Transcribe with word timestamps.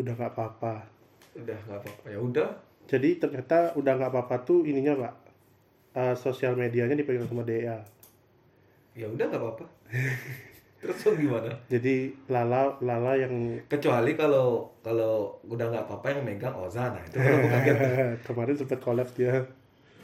udah 0.00 0.12
nggak 0.16 0.32
apa-apa. 0.32 0.74
Udah 1.36 1.58
nggak 1.68 1.78
apa-apa. 1.84 2.04
Ya 2.08 2.18
udah. 2.18 2.48
Jadi 2.90 3.22
ternyata 3.22 3.76
udah 3.78 3.92
nggak 3.94 4.10
apa-apa 4.10 4.36
tuh 4.42 4.66
ininya 4.66 4.98
pak 4.98 5.14
eh, 5.94 6.14
sosial 6.18 6.58
medianya 6.58 6.98
dipegang 6.98 7.26
sama 7.30 7.46
DA 7.46 7.78
ya 8.98 9.06
udah 9.06 9.24
nggak 9.30 9.40
apa-apa. 9.40 9.64
Terus 10.80 11.12
gimana? 11.12 11.52
Jadi 11.68 12.08
Lala 12.32 12.72
Lala 12.80 13.12
yang 13.12 13.60
kecuali 13.68 14.16
kalau 14.16 14.64
kalau 14.80 15.36
udah 15.44 15.68
nggak 15.68 15.84
apa-apa 15.84 16.06
yang 16.16 16.20
megang 16.24 16.56
Oza. 16.56 16.88
Nah 16.88 17.02
itu 17.04 17.20
gue 17.20 17.48
kaget. 17.52 17.76
Kemarin 18.24 18.54
sempat 18.56 18.80
collab 18.80 19.08
dia. 19.12 19.44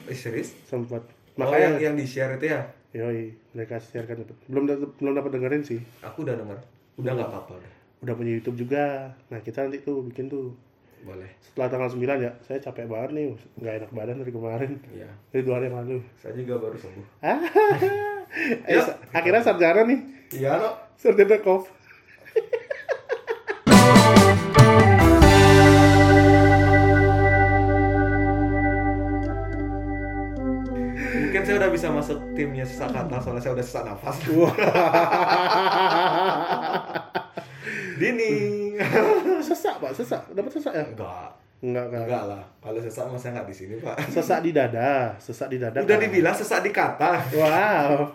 Eh, 0.05 0.17
serius? 0.17 0.53
Sempat 0.69 1.01
oh 1.03 1.49
yang 1.53 1.77
makanya 1.77 1.81
yang 1.81 1.95
di 1.97 2.05
share 2.05 2.37
itu 2.37 2.53
ya? 2.53 2.61
Yoi 2.93 3.33
mereka 3.57 3.81
share 3.81 4.05
kan. 4.05 4.21
Belum 4.49 4.69
belum 5.01 5.13
dapat 5.17 5.31
dengerin 5.41 5.65
sih. 5.65 5.81
Aku 6.05 6.29
udah 6.29 6.37
denger. 6.37 6.59
Udah 7.01 7.13
nggak 7.13 7.29
apa-apa. 7.33 7.53
udah 7.57 7.73
udah 8.01 8.15
punya 8.15 8.33
YouTube 8.37 8.57
juga. 8.59 9.13
Nah 9.29 9.41
kita 9.41 9.65
nanti 9.65 9.81
tuh 9.81 10.05
bikin 10.05 10.29
tuh. 10.29 10.53
Boleh. 11.03 11.29
Setelah 11.39 11.69
tanggal 11.71 11.91
9 11.93 12.03
ya 12.19 12.33
saya 12.43 12.59
capek 12.59 12.91
banget 12.91 13.11
nih 13.15 13.25
nggak 13.57 13.75
enak 13.83 13.91
badan 13.93 14.17
dari 14.21 14.33
kemarin. 14.33 14.73
Iya. 14.91 15.11
Dari 15.31 15.43
dua 15.43 15.55
hari 15.61 15.67
yang 15.71 15.79
lalu. 15.79 15.99
Saya 16.19 16.33
juga 16.35 16.55
baru 16.59 16.77
sembuh. 16.77 17.07
Eh, 18.69 18.77
sa- 18.83 18.99
akhirnya 19.15 19.41
sarjana 19.41 19.87
nih. 19.87 20.01
Iya 20.35 20.59
no 20.59 20.71
sarjana 20.99 21.39
kov 21.41 21.71
mungkin 31.17 31.43
saya 31.43 31.57
udah 31.61 31.71
bisa 31.71 31.89
masuk 31.91 32.19
timnya 32.33 32.65
sesak 32.65 32.91
kata 32.93 33.17
soalnya 33.21 33.43
saya 33.43 33.53
udah 33.57 33.67
sesak 33.67 33.83
nafas 33.85 34.17
Dini. 37.97 38.33
Sesak 39.49 39.81
pak. 39.81 39.93
Sesak. 39.97 40.23
Dapat 40.33 40.51
sesak 40.53 40.73
ya? 40.73 40.85
Enggak. 40.85 41.31
Enggak 41.57 41.89
kan 41.89 42.01
enggak 42.05 42.25
lah. 42.29 42.43
Kalau 42.61 42.79
sesak 42.79 43.09
mah 43.09 43.17
saya 43.17 43.41
nggak 43.41 43.49
di 43.49 43.57
sini 43.57 43.75
pak. 43.81 43.97
Sesak 44.13 44.45
di 44.45 44.53
dada. 44.53 45.17
Sesak 45.17 45.49
di 45.49 45.57
dada 45.57 45.81
udah 45.81 45.97
Kak. 45.97 46.05
dibilang 46.05 46.37
sesak 46.37 46.61
di 46.61 46.71
kata. 46.71 47.17
Wow. 47.33 48.13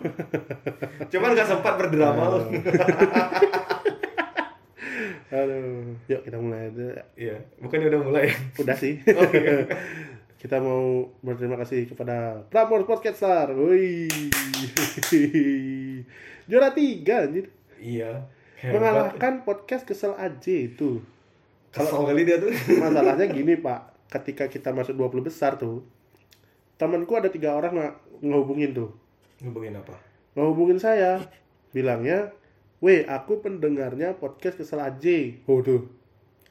Cuman 1.10 1.34
nggak 1.34 1.48
sempat 1.50 1.74
berdrama. 1.74 2.24
Loh 2.30 2.46
aduh. 5.32 5.96
Yuk 6.06 6.20
kita 6.22 6.36
mulai 6.38 6.70
aja. 6.70 7.02
Iya. 7.18 7.36
Bukannya 7.58 7.86
udah 7.90 8.00
mulai? 8.04 8.26
Udah 8.62 8.76
sih. 8.78 9.02
Oh, 9.18 9.26
iya. 9.34 9.66
kita 10.38 10.58
mau 10.58 11.06
berterima 11.22 11.54
kasih 11.58 11.86
kepada 11.86 12.46
Prambors 12.46 12.86
Podcaster. 12.86 13.50
Woi 13.54 14.06
juara 16.46 16.70
tiga 16.70 17.26
anjir. 17.26 17.50
Iya 17.82 18.22
hebat. 18.62 18.78
mengalahkan 18.78 19.42
podcast 19.42 19.82
kesel 19.82 20.14
aja 20.14 20.54
itu. 20.54 21.02
Kesel 21.74 22.06
kali 22.06 22.22
dia 22.22 22.38
tuh. 22.38 22.54
Masalahnya 22.82 23.26
gini 23.26 23.58
pak. 23.58 23.90
Ketika 24.06 24.46
kita 24.46 24.70
masuk 24.70 24.94
20 24.94 25.26
besar 25.26 25.58
tuh 25.58 25.82
temanku 26.82 27.14
ada 27.14 27.30
tiga 27.30 27.54
orang 27.54 27.78
nggak 27.78 27.94
ngehubungin 28.26 28.70
tuh. 28.74 28.90
Ngubungin 29.42 29.78
apa? 29.78 29.94
Ngehubungin 30.34 30.78
saya. 30.82 31.22
Bilangnya 31.70 32.34
weh 32.82 33.06
aku 33.06 33.38
pendengarnya 33.42 34.18
podcast 34.18 34.58
kesel 34.58 34.82
aja. 34.82 35.16
Oh 35.46 35.62
tuh. 35.62 35.88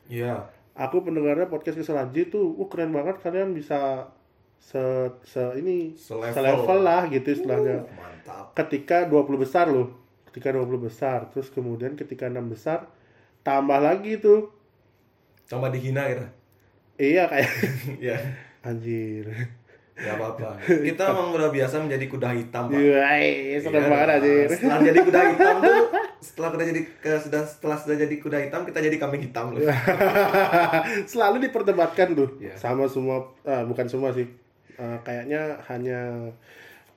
Iya. 0.07 0.47
Aku 0.75 1.03
pendengarnya 1.03 1.51
podcast 1.51 1.79
kesel 1.79 1.99
aja 1.99 2.21
tuh 2.31 2.55
uh 2.57 2.67
keren 2.71 2.95
banget 2.95 3.19
kalian 3.19 3.51
bisa 3.51 4.09
se, 4.57 4.79
se 5.27 5.41
ini 5.59 5.93
Selevel. 5.99 6.33
selevel 6.33 6.79
lah 6.79 7.01
gitu 7.11 7.27
istilahnya. 7.35 7.83
Uh, 7.83 7.95
mantap. 7.99 8.45
Ketika 8.55 9.05
20 9.05 9.35
besar 9.35 9.67
loh 9.67 10.00
ketika 10.31 10.55
20 10.55 10.63
besar 10.79 11.27
terus 11.27 11.51
kemudian 11.51 11.93
ketika 11.93 12.25
6 12.25 12.39
besar 12.47 12.87
tambah 13.41 13.77
lagi 13.77 14.15
tuh. 14.17 14.47
Tambah 15.45 15.67
dihina 15.67 16.07
kita 16.07 16.27
iya 16.95 17.27
kayak 17.27 17.49
iya. 18.07 18.15
Anjir. 18.61 19.25
Nggak 19.91 20.15
apa-apa. 20.15 20.49
Kita 20.87 21.03
emang 21.09 21.29
udah 21.29 21.49
biasa 21.49 21.81
menjadi 21.81 22.05
kuda 22.07 22.29
hitam 22.31 22.69
pak. 22.69 22.77
Iya, 22.77 23.57
seneng 23.59 23.85
Iya, 23.85 23.89
banget 23.89 24.07
nah, 24.07 24.17
anjir. 24.17 24.47
setelah 24.49 24.79
jadi 24.81 24.99
kuda 25.01 25.19
hitam 25.33 25.55
tuh 25.59 25.81
setelah 26.21 26.49
kuda 26.49 26.63
jadi 26.69 26.81
ke, 26.97 27.11
sudah 27.19 27.41
setelah 27.43 27.77
sudah 27.77 27.95
jadi 27.97 28.15
kuda 28.17 28.37
hitam 28.39 28.61
kita 28.63 28.79
jadi 28.79 28.97
kambing 28.97 29.23
hitam 29.25 29.45
loh. 29.51 29.61
Selalu 31.03 31.37
diperdebatkan 31.43 32.13
tuh 32.13 32.29
Iya. 32.37 32.53
sama 32.55 32.85
semua 32.85 33.29
eh, 33.43 33.63
bukan 33.65 33.85
semua 33.85 34.09
sih. 34.13 34.25
Eh, 34.77 34.97
kayaknya 35.03 35.57
hanya 35.67 36.29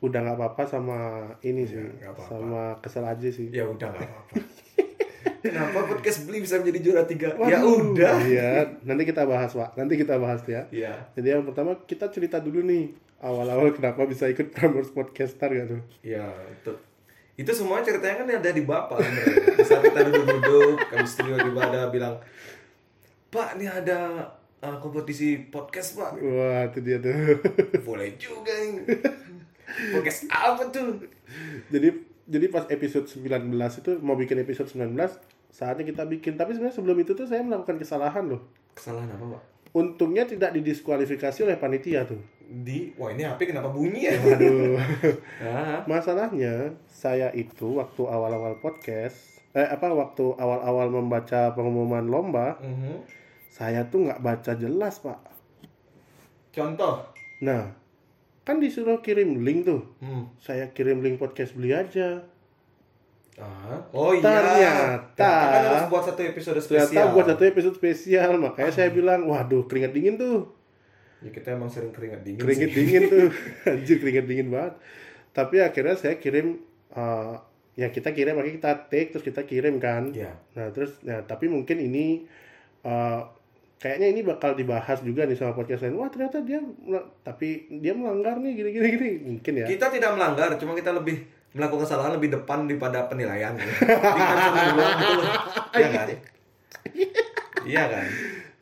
udah 0.01 0.19
nggak 0.21 0.37
apa-apa 0.37 0.63
sama 0.65 0.99
ini 1.41 1.63
sih, 1.63 1.79
Iya, 1.79 1.91
nggak 2.01 2.13
apa-apa. 2.13 2.29
sama 2.29 2.63
kesel 2.79 3.05
aja 3.05 3.29
sih. 3.29 3.47
ya 3.49 3.65
udah 3.65 3.89
nggak 3.89 4.03
apa-apa 4.03 4.35
kenapa 5.45 5.79
podcast 5.85 6.25
beli 6.25 6.41
bisa 6.41 6.57
menjadi 6.57 6.79
juara 6.81 7.05
tiga 7.05 7.29
Waduh. 7.35 7.47
ya 7.47 7.59
udah 7.61 8.15
Iya, 8.23 8.51
nanti 8.83 9.03
kita 9.05 9.23
bahas, 9.23 9.53
Pak. 9.53 9.77
Nanti 9.77 9.95
kita 9.95 10.17
bahas 10.17 10.41
ya. 10.45 10.65
iya 10.71 11.05
Jadi 11.13 11.29
yang 11.31 11.45
pertama 11.45 11.77
kita 11.83 12.09
cerita 12.09 12.39
dulu 12.39 12.61
nih 12.61 12.91
awal-awal 13.19 13.69
kenapa 13.71 14.05
bisa 14.05 14.25
ikut 14.27 14.49
Prambors 14.51 14.89
Podcaster 14.89 15.49
gak 15.49 15.69
tuh? 15.69 15.81
iya 16.01 16.25
itu 16.51 16.73
itu 17.35 17.51
semua 17.51 17.83
ceritanya 17.83 18.15
kan 18.17 18.29
ada 18.31 18.47
di 18.49 18.63
bapak. 18.63 18.95
Di 19.59 19.65
saat 19.65 19.83
kita 19.83 20.07
duduk-duduk 20.07 20.79
kami 20.87 21.03
studio 21.05 21.35
ada 21.53 21.91
bilang 21.91 22.15
pak 23.27 23.59
ini 23.59 23.67
ada 23.67 24.23
uh, 24.61 24.77
kompetisi 24.79 25.43
podcast 25.45 25.99
pak 25.99 26.15
Wah, 26.15 26.63
itu 26.65 26.79
dia 26.79 27.03
tuh. 27.03 27.35
boleh 27.83 28.15
juga 28.15 28.55
ini 28.55 28.87
podcast 29.93 30.29
apa 30.31 30.63
tuh? 30.71 31.05
Jadi 31.73 31.89
jadi 32.25 32.47
pas 32.49 32.65
episode 32.73 33.05
19 33.05 33.53
itu 33.53 33.91
mau 34.01 34.17
bikin 34.17 34.41
episode 34.41 34.69
19 34.73 34.97
saatnya 35.53 35.85
kita 35.85 36.03
bikin. 36.09 36.41
Tapi 36.41 36.57
sebenarnya 36.57 36.77
sebelum 36.77 36.97
itu 37.01 37.13
tuh 37.13 37.29
saya 37.29 37.45
melakukan 37.45 37.77
kesalahan 37.77 38.25
loh. 38.25 38.41
Kesalahan 38.73 39.13
apa 39.13 39.39
pak? 39.39 39.43
Untungnya 39.75 40.25
tidak 40.25 40.55
didiskualifikasi 40.55 41.39
oleh 41.45 41.59
panitia 41.59 42.07
tuh. 42.09 42.23
Di 42.45 42.93
wah 42.97 43.11
ini 43.11 43.25
HP 43.25 43.53
kenapa 43.53 43.73
bunyi 43.73 44.09
ya? 44.09 44.15
Waduh. 44.21 44.77
Ah. 45.45 45.85
Masalahnya 45.85 46.79
saya 46.89 47.29
itu 47.37 47.77
waktu 47.77 48.03
awal-awal 48.09 48.57
podcast 48.61 49.35
eh 49.55 49.71
apa 49.71 49.87
waktu 49.95 50.35
awal-awal 50.35 50.91
membaca 50.91 51.55
pengumuman 51.55 52.03
lomba 52.11 52.59
mhm. 52.59 53.07
saya 53.55 53.87
tuh 53.87 54.11
nggak 54.11 54.19
baca 54.19 54.53
jelas 54.59 54.99
pak. 54.99 55.23
Contoh? 56.51 57.07
Nah 57.39 57.84
kan 58.45 58.57
disuruh 58.57 59.01
kirim 59.01 59.41
link 59.41 59.65
tuh. 59.65 59.83
Hmm. 59.99 60.29
saya 60.37 60.69
kirim 60.71 61.01
link 61.01 61.17
podcast 61.17 61.53
beli 61.53 61.73
aja. 61.73 62.23
Ah. 63.35 63.83
Oh 63.91 64.15
iya. 64.15 64.23
Ternyata- 64.23 65.11
Ternyata 65.11 65.51
kan 65.51 65.63
harus 65.67 65.87
buat 65.89 66.05
satu 66.05 66.23
episode 66.23 66.59
ternyata 66.61 66.87
spesial. 66.87 67.07
buat 67.11 67.27
satu 67.27 67.43
episode 67.43 67.75
spesial. 67.75 68.31
Makanya 68.37 68.71
saya 68.71 68.89
bilang 68.89 69.27
waduh 69.27 69.65
keringat 69.65 69.91
dingin 69.91 70.15
tuh. 70.15 70.55
Ya 71.19 71.33
kita 71.33 71.57
emang 71.57 71.67
sering 71.67 71.91
keringat 71.91 72.23
dingin 72.23 72.39
keringet 72.39 72.71
sih. 72.71 72.77
dingin 72.79 73.03
tuh. 73.09 73.29
Anjir 73.73 73.97
keringet 73.99 74.25
dingin 74.25 74.49
banget. 74.49 74.75
Tapi 75.33 75.57
akhirnya 75.59 75.97
saya 75.97 76.15
kirim 76.15 76.63
eh, 76.93 77.35
ya 77.75 77.91
kita 77.91 78.15
kirim 78.15 78.39
makanya 78.39 78.55
kita 78.55 78.71
take 78.87 79.09
terus 79.11 79.25
kita 79.25 79.43
kirim 79.43 79.83
kan. 79.83 80.15
Ya 80.15 80.39
nah 80.55 80.71
terus 80.71 80.95
nah 81.03 81.27
tapi 81.27 81.51
mungkin 81.51 81.81
ini 81.81 82.23
eh, 82.85 83.21
kayaknya 83.85 84.09
ini 84.09 84.25
bakal 84.25 84.57
dibahas 84.57 85.05
juga 85.05 85.29
nih 85.29 85.37
sama 85.37 85.53
podcast 85.53 85.85
lain 85.85 85.93
wah 85.95 86.09
ternyata 86.09 86.41
dia 86.41 86.57
tapi 87.21 87.69
dia 87.75 87.93
melanggar 87.93 88.41
nih 88.41 88.57
gini 88.57 88.71
gini 88.73 88.89
gini 88.91 89.11
mungkin 89.23 89.53
ya 89.61 89.67
kita 89.69 89.93
tidak 89.93 90.17
melanggar 90.17 90.57
cuma 90.57 90.73
kita 90.73 90.89
lebih 90.91 91.21
melakukan 91.53 91.85
kesalahan 91.85 92.17
lebih 92.17 92.33
depan 92.33 92.65
daripada 92.65 93.05
penilaian 93.05 93.53
ya. 93.61 93.65
Gitu. 93.69 93.85
Iya 95.75 95.89
kan? 95.91 96.07
Iya 97.65 97.85
kan? 97.87 98.07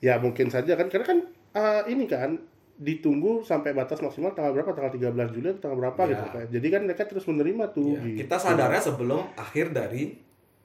ya 0.02 0.18
mungkin 0.18 0.50
saja 0.50 0.74
kan 0.74 0.90
karena 0.90 1.06
kan 1.06 1.18
eh, 1.54 1.82
ini 1.88 2.10
kan 2.10 2.34
ditunggu 2.74 3.46
sampai 3.46 3.70
batas 3.70 4.02
maksimal 4.02 4.34
tanggal 4.34 4.50
berapa 4.50 4.74
tanggal 4.74 4.90
13 4.90 5.14
Juli 5.30 5.46
atau 5.54 5.60
tanggal 5.62 5.78
berapa 5.78 6.00
Ya. 6.02 6.10
gitu 6.10 6.26
kan 6.28 6.44
jadi 6.50 6.66
kan 6.68 6.80
mereka 6.82 7.02
terus 7.06 7.24
menerima 7.24 7.64
tuh 7.70 7.94
Iya, 7.94 8.02
gitu. 8.02 8.18
Kita 8.26 8.36
sadarnya 8.36 8.82
sebelum 8.82 9.22
akhir 9.38 9.70
dari 9.70 10.18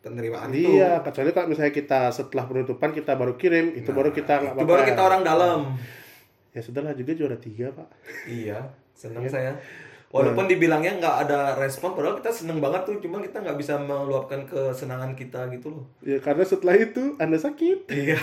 penerimaan 0.08 0.50
itu. 0.50 0.72
Iya, 0.74 1.00
kecuali 1.00 1.30
kalau 1.30 1.48
misalnya 1.48 1.72
kita 1.72 2.00
setelah 2.10 2.46
penutupan 2.46 2.90
kita 2.90 3.14
baru 3.14 3.36
kirim, 3.36 3.74
itu 3.74 3.90
baru 3.90 4.10
kita 4.10 4.34
nggak 4.36 4.44
Nah, 4.44 4.54
Itu 4.54 4.60
apa-apa. 4.60 4.72
baru 4.74 4.84
kita 4.86 5.02
orang 5.04 5.22
dalam. 5.22 5.60
Ya 6.50 6.60
sudahlah 6.60 6.92
juga 6.92 7.12
juara 7.14 7.36
tiga 7.36 7.70
pak. 7.70 7.88
Iya, 8.26 8.66
seneng 8.92 9.28
saya. 9.28 9.54
Walaupun 10.08 10.48
dibilangnya 10.48 10.98
nggak 10.98 11.16
ada 11.22 11.40
respon, 11.54 11.92
padahal 11.92 12.16
kita 12.16 12.32
seneng 12.32 12.58
banget 12.58 12.82
tuh, 12.84 12.96
cuma 12.98 13.20
kita 13.20 13.38
nggak 13.38 13.56
bisa 13.56 13.76
meluapkan 13.76 14.44
kesenangan 14.44 15.12
kita 15.14 15.52
gitu 15.52 15.68
loh. 15.70 15.84
Ya 16.02 16.18
karena 16.18 16.42
setelah 16.42 16.76
itu 16.76 17.14
anda 17.18 17.36
sakit, 17.36 17.86
Iya, 17.88 18.16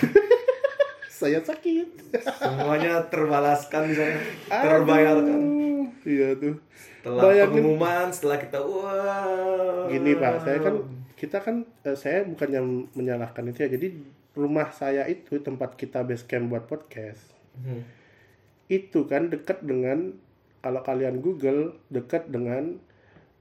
saya 1.14 1.38
sakit. 1.38 2.16
semuanya 2.34 3.04
terbalaskan 3.06 3.82
di 3.84 3.94
sana, 3.94 4.16
terbayarkan. 4.48 5.40
Iya 6.02 6.28
tuh. 6.34 6.56
Setelah 6.98 7.22
Bayangin. 7.22 7.52
pengumuman, 7.54 8.06
setelah 8.08 8.38
kita 8.38 8.58
wah. 8.58 9.84
Gini 9.86 10.16
pak, 10.16 10.40
saya 10.40 10.58
kan 10.58 10.74
kita 11.14 11.40
kan 11.40 11.66
eh, 11.86 11.96
saya 11.98 12.26
bukannya 12.26 12.90
menyalahkan 12.94 13.44
itu 13.50 13.66
ya. 13.66 13.70
Jadi 13.70 13.88
rumah 14.34 14.70
saya 14.74 15.06
itu 15.06 15.38
tempat 15.38 15.78
kita 15.78 16.02
base 16.02 16.26
camp 16.26 16.50
buat 16.50 16.66
podcast. 16.66 17.22
Hmm. 17.58 17.86
Itu 18.66 19.06
kan 19.06 19.30
dekat 19.30 19.62
dengan 19.62 20.18
kalau 20.64 20.80
kalian 20.80 21.20
Google 21.20 21.78
dekat 21.92 22.30
dengan 22.30 22.80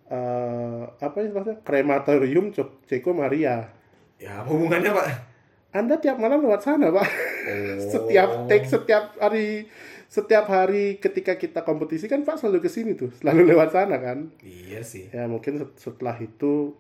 eh, 0.08 0.84
apa 0.90 1.18
istilahnya 1.24 1.62
krematorium 1.66 2.54
Ceko 2.86 3.12
Maria. 3.16 3.72
Ya, 4.22 4.46
hubungannya 4.46 4.94
pak. 4.94 5.34
Anda 5.74 5.98
tiap 5.98 6.22
malam 6.22 6.46
lewat 6.46 6.62
sana, 6.62 6.94
Pak. 6.94 7.08
Oh. 7.50 7.78
setiap 7.98 8.46
take, 8.46 8.70
setiap 8.70 9.18
hari, 9.18 9.66
setiap 10.06 10.46
hari 10.46 11.02
ketika 11.02 11.34
kita 11.34 11.66
kompetisi 11.66 12.06
kan 12.06 12.22
Pak 12.22 12.38
selalu 12.38 12.62
ke 12.62 12.70
sini 12.70 12.94
tuh, 12.94 13.10
selalu 13.18 13.50
lewat 13.58 13.74
sana 13.74 13.98
kan. 13.98 14.30
Iya 14.46 14.86
sih. 14.86 15.10
Ya 15.10 15.26
mungkin 15.26 15.58
set- 15.58 15.82
setelah 15.82 16.14
itu 16.22 16.78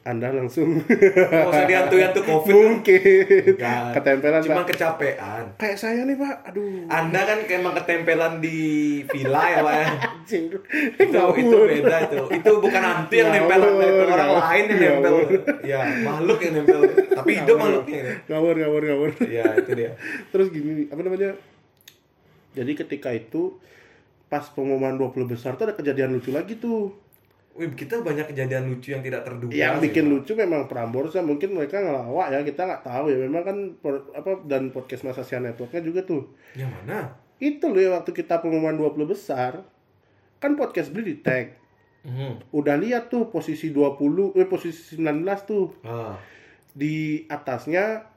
Anda 0.00 0.32
langsung 0.32 0.80
Mau 0.80 1.52
usah 1.52 1.68
dihantu-hantu 1.68 2.24
covid. 2.24 2.52
mungkin 2.56 3.52
Enggak. 3.52 4.00
ketempelan 4.00 4.40
Cuma 4.40 4.64
Pak. 4.64 4.72
kecapean. 4.72 5.44
Kayak 5.60 5.76
saya 5.76 6.08
nih 6.08 6.16
Pak, 6.16 6.36
aduh. 6.48 6.88
Anda 6.88 7.20
kan 7.28 7.38
kayak 7.44 7.60
emang 7.60 7.74
ketempelan 7.76 8.32
di 8.40 8.58
villa 9.04 9.42
ya 9.44 9.58
Pak 9.60 9.74
ya. 9.76 9.86
Itu, 10.24 11.20
itu 11.36 11.56
beda 11.68 11.96
itu. 12.08 12.22
Itu 12.32 12.52
bukan 12.64 12.80
hantu 12.80 13.12
yang 13.12 13.28
nempel 13.28 13.60
orang 14.08 14.30
lain 14.40 14.64
yang 14.72 14.80
nempel. 14.80 15.14
Ya, 15.68 15.80
makhluk 16.00 16.38
yang 16.48 16.54
nempel. 16.64 16.80
Tapi 17.12 17.30
hidup 17.36 17.56
makhluknya. 17.60 18.00
Ngawur, 18.24 18.54
ngawur, 18.56 18.82
ngawur. 18.88 19.10
Ya, 19.28 19.44
itu 19.52 19.70
dia. 19.76 20.00
Terus 20.32 20.48
gini, 20.48 20.88
apa 20.88 21.00
namanya? 21.04 21.36
Jadi 22.56 22.72
ketika 22.72 23.12
itu 23.12 23.60
pas 24.32 24.48
pengumuman 24.48 24.96
20 24.96 25.28
besar 25.28 25.60
tuh 25.60 25.68
ada 25.68 25.76
kejadian 25.76 26.16
lucu 26.16 26.32
lagi 26.32 26.56
tuh. 26.56 26.96
Wih, 27.60 27.68
kita 27.70 28.00
banyak 28.00 28.24
kejadian 28.26 28.66
lucu 28.66 28.90
yang 28.90 29.04
tidak 29.04 29.20
terduga. 29.22 29.52
yang 29.52 29.76
bikin 29.78 30.02
Pak. 30.02 30.12
lucu 30.16 30.32
memang 30.32 30.64
Prambors 30.64 31.12
ya 31.12 31.20
mungkin 31.20 31.52
mereka 31.52 31.76
ngelawak 31.76 32.26
ya 32.30 32.40
kita 32.40 32.64
nggak 32.64 32.82
tahu 32.82 33.04
ya 33.06 33.20
memang 33.20 33.42
kan 33.42 33.56
por- 33.76 34.08
apa 34.10 34.40
dan 34.42 34.72
podcast 34.72 35.04
Masasia 35.04 35.36
Networknya 35.38 35.80
juga 35.80 36.00
tuh 36.02 36.32
Yang 36.54 36.72
mana? 36.72 37.20
itu 37.38 37.60
loh 37.62 37.76
ya 37.78 37.90
waktu 37.94 38.10
kita 38.10 38.36
pengumuman 38.38 38.72
20 38.74 39.04
besar 39.04 39.60
kan 40.36 40.52
podcast 40.54 40.88
beli 40.88 41.04
di 41.06 41.16
tag 41.18 41.60
Mhm. 42.00 42.48
udah 42.50 42.74
lihat 42.74 43.06
tuh 43.06 43.28
posisi 43.28 43.68
20 43.68 44.32
eh 44.34 44.44
posisi 44.44 44.96
19 44.96 45.20
tuh 45.42 45.76
Ah. 45.82 46.16
di 46.70 46.96
atasnya 47.26 48.08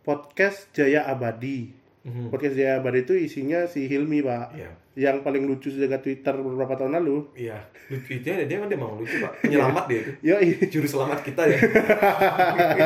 podcast 0.00 0.72
Jaya 0.72 1.04
Abadi 1.04 1.76
Mhm. 2.00 2.30
podcast 2.30 2.54
Jaya 2.54 2.80
Abadi 2.80 3.04
itu 3.04 3.12
isinya 3.14 3.64
si 3.64 3.84
Hilmi 3.84 4.22
pak 4.22 4.46
Iya. 4.54 4.70
Yang 4.98 5.22
paling 5.22 5.46
lucu 5.46 5.70
sejak 5.70 5.94
Twitter 5.96 6.34
beberapa 6.34 6.74
tahun 6.74 6.98
lalu 6.98 7.30
Iya. 7.32 7.62
Lucu 7.86 8.10
itu 8.12 8.26
dia, 8.26 8.42
dia 8.42 8.58
kan 8.58 8.66
dia 8.66 8.74
emang 8.74 8.98
lucu, 8.98 9.14
Pak. 9.16 9.32
Penyelamat 9.40 9.84
dia 9.86 9.98
itu. 10.00 10.10
yo 10.20 10.34
Juru 10.68 10.86
selamat 10.88 11.22
kita 11.22 11.42
ya. 11.46 11.58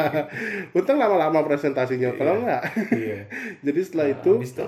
untung 0.73 0.99
lama-lama 0.99 1.41
presentasinya 1.43 2.13
kalau 2.13 2.33
Iya. 2.35 2.41
enggak 2.41 2.63
iya. 3.03 3.19
jadi 3.61 3.81
setelah 3.81 4.07
Nah, 4.07 4.15
itu 4.15 4.33
itu? 4.39 4.65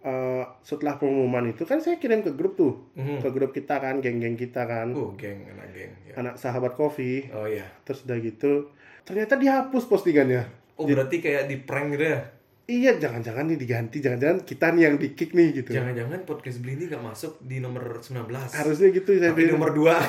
eh, 0.00 0.44
setelah 0.62 0.94
pengumuman 0.96 1.44
itu 1.46 1.62
kan 1.62 1.78
saya 1.78 1.96
kirim 1.96 2.22
ke 2.22 2.32
grup 2.32 2.54
tuh 2.54 2.88
Mhm. 2.94 3.20
ke 3.20 3.28
grup 3.28 3.50
kita 3.50 3.76
kan 3.76 3.98
geng-geng 3.98 4.34
kita 4.34 4.64
kan 4.64 4.88
Oh, 4.92 5.12
geng, 5.14 5.44
anak 5.46 5.68
geng. 5.70 5.92
Ya. 6.04 6.14
anak 6.16 6.34
sahabat 6.36 6.72
kopi 6.72 7.28
Oh 7.30 7.44
iya. 7.44 7.66
terus 7.82 8.02
udah 8.02 8.16
gitu 8.18 8.72
ternyata 9.02 9.36
dihapus 9.36 9.84
postingannya 9.84 10.44
Oh, 10.74 10.86
berarti 10.86 11.18
kayak 11.18 11.44
di 11.44 11.58
prank 11.58 11.90
gitu 11.92 12.06
ya? 12.08 12.22
Iya 12.68 12.92
jangan-jangan 12.94 13.48
nih 13.48 13.56
diganti 13.56 13.96
jangan-jangan 13.98 14.44
kita 14.44 14.76
nih 14.76 14.82
yang 14.84 14.94
di 14.94 15.16
kick 15.16 15.32
nih 15.32 15.56
gitu 15.56 15.72
Jangan-jangan 15.72 16.20
podcast 16.22 16.60
beli 16.60 16.76
ini 16.76 16.84
gak 16.86 17.00
masuk 17.00 17.40
di 17.40 17.58
nomor 17.58 17.96
19. 17.96 18.28
harusnya 18.28 18.88
gitu 18.92 19.16
saya 19.16 19.32
Tapi 19.32 19.48
nomor 19.48 19.72
2. 19.72 19.88
Ah, 19.88 19.96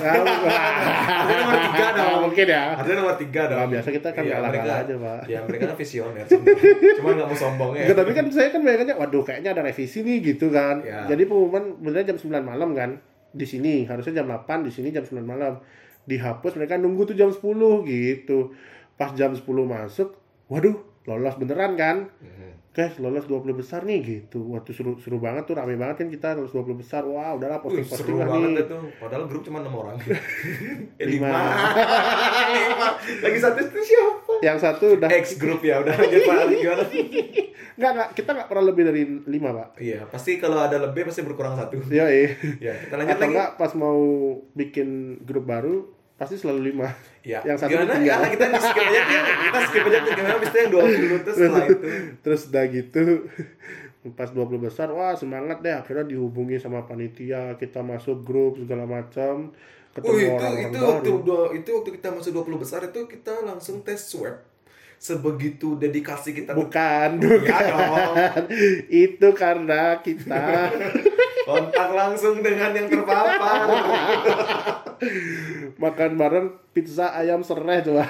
Harusnya 1.23 1.39
nomor 1.39 1.59
3 1.71 1.95
dong. 1.95 2.19
mungkin 2.27 2.45
ya 2.45 2.63
Harusnya 2.75 2.97
nomor 2.99 3.15
3 3.15 3.31
dong. 3.47 3.59
Nah, 3.63 3.67
biasa 3.71 3.87
kita 3.89 4.09
kan 4.11 4.23
ngalah-ngalah 4.23 4.51
mereka- 4.51 4.83
aja, 4.83 4.95
Pak. 4.99 5.19
Ya, 5.25 5.39
mereka 5.47 5.63
kan 5.65 5.77
visioner. 5.79 6.25
Cuma 6.99 7.09
gak 7.15 7.27
mau 7.31 7.37
sombong 7.37 7.71
ya. 7.73 7.95
Tapi 7.95 8.11
kan 8.11 8.25
saya 8.27 8.49
kan 8.51 8.61
bayangannya 8.61 8.95
waduh 8.99 9.23
kayaknya 9.23 9.49
ada 9.55 9.63
revisi 9.63 10.03
nih 10.03 10.17
gitu 10.21 10.51
kan. 10.51 10.83
Ya. 10.83 11.07
Jadi 11.07 11.23
pengumuman 11.25 11.79
benernya 11.79 12.11
jam 12.11 12.19
9 12.19 12.43
malam 12.43 12.75
kan. 12.75 12.99
Di 13.31 13.47
sini 13.47 13.87
harusnya 13.87 14.19
jam 14.19 14.27
8, 14.27 14.67
di 14.67 14.71
sini 14.75 14.91
jam 14.91 15.07
9 15.07 15.23
malam. 15.23 15.63
Dihapus 16.03 16.59
mereka 16.59 16.75
nunggu 16.75 17.07
tuh 17.07 17.15
jam 17.15 17.31
10 17.31 17.39
gitu. 17.87 18.51
Pas 18.99 19.15
jam 19.15 19.31
10 19.31 19.47
masuk, 19.63 20.11
waduh, 20.51 20.75
lolos 21.09 21.35
beneran 21.35 21.73
kan. 21.73 21.97
Mhm. 22.21 22.47
Guys, 22.69 23.01
lolos 23.01 23.25
20 23.25 23.49
besar 23.51 23.81
nih 23.81 23.99
gitu. 23.99 24.45
Waduh 24.45 24.71
seru 24.71 24.93
seru 24.95 25.17
banget 25.17 25.43
tuh, 25.43 25.57
rame 25.57 25.73
banget 25.73 26.05
kan 26.05 26.07
kita 26.07 26.37
lolos 26.37 26.53
20 26.53 26.77
besar. 26.77 27.01
Wah, 27.01 27.33
udahlah 27.33 27.57
Wih, 27.59 27.81
posting-posting 27.81 28.05
seru 28.07 28.21
lah 28.21 28.29
banget 28.29 28.49
nih. 28.53 28.63
itu. 28.63 28.77
Padahal 28.95 29.23
grup 29.25 29.41
cuma 29.41 29.57
6 29.59 29.73
orang. 29.73 29.97
eh, 31.01 31.05
Lima. 31.09 31.27
5. 31.27 33.23
Lagi 33.25 33.39
satu 33.39 33.59
itu 33.59 33.79
siapa? 33.83 34.33
Yang 34.39 34.57
satu 34.61 34.85
udah 34.95 35.09
X 35.11 35.25
grup 35.35 35.59
ya, 35.59 35.81
udah 35.81 35.91
lanjut 35.91 36.21
Pak. 36.21 36.37
Gimana? 36.53 36.83
enggak 37.75 37.91
enggak 37.95 38.09
kita 38.13 38.29
enggak 38.31 38.47
pernah 38.47 38.65
lebih 38.69 38.83
dari 38.85 39.01
5, 39.25 39.27
Pak. 39.27 39.67
Iya, 39.79 39.99
pasti 40.05 40.31
kalau 40.37 40.59
ada 40.59 40.77
lebih 40.77 41.09
pasti 41.09 41.21
berkurang 41.23 41.57
satu. 41.57 41.79
Iya, 41.89 42.05
iya. 42.07 42.29
Ya, 42.61 42.73
kita 42.77 42.95
lanjut 42.95 43.11
Atau 43.11 43.23
lagi. 43.23 43.31
enggak 43.33 43.49
pas 43.57 43.71
mau 43.73 43.99
bikin 44.53 44.87
grup 45.25 45.43
baru 45.43 45.89
pasti 46.19 46.35
selalu 46.35 46.75
5. 46.75 47.23
Ya, 47.23 47.39
Yang 47.47 47.57
satu 47.63 47.71
gimana? 47.79 47.95
Ya, 48.03 48.17
kita 48.27 48.45
skip 48.59 48.83
aja 48.83 49.01
ya. 49.07 49.21
Kita 49.23 49.59
skip 49.71 49.83
aja 49.87 49.97
tuh 50.03 50.11
gimana 50.13 50.33
habis 50.35 50.49
itu 50.51 50.57
yang 50.59 50.71
20 50.75 51.23
terus 51.23 51.35
setelah 51.39 51.65
itu. 51.65 51.87
Terus 52.19 52.41
udah 52.51 52.65
gitu 52.67 53.03
pas 54.15 54.31
20 54.31 54.63
besar 54.63 54.87
wah 54.95 55.11
semangat 55.11 55.59
deh 55.59 55.75
akhirnya 55.75 56.07
dihubungi 56.07 56.55
sama 56.55 56.87
panitia 56.87 57.59
kita 57.59 57.83
masuk 57.83 58.23
grup 58.23 58.55
segala 58.55 58.87
macam 58.87 59.51
ketemu 59.91 60.07
Oh, 60.07 60.15
itu 60.15 60.31
orang-orang 60.31 60.71
itu 60.71 60.79
baru 60.79 60.87
waktu 60.87 61.57
itu 61.59 61.69
waktu 61.75 61.89
kita 61.99 62.07
masuk 62.15 62.31
20 62.47 62.63
besar 62.63 62.79
itu 62.87 62.99
kita 63.11 63.33
langsung 63.43 63.83
tes 63.83 63.99
swab. 63.99 64.39
Sebegitu 64.99 65.79
dedikasi 65.79 66.35
kita 66.35 66.51
bukan 66.55 67.23
Iya 67.23 67.27
bukan 67.39 67.63
dong. 67.71 68.15
itu 69.07 69.27
karena 69.31 69.99
kita 70.03 70.43
kontak 71.49 71.89
langsung 71.91 72.39
dengan 72.39 72.71
yang 72.71 72.85
terpapar. 72.85 73.65
makan 75.83 76.11
bareng 76.19 76.47
pizza 76.75 77.15
ayam 77.15 77.41
serai 77.41 77.81
coba 77.81 78.05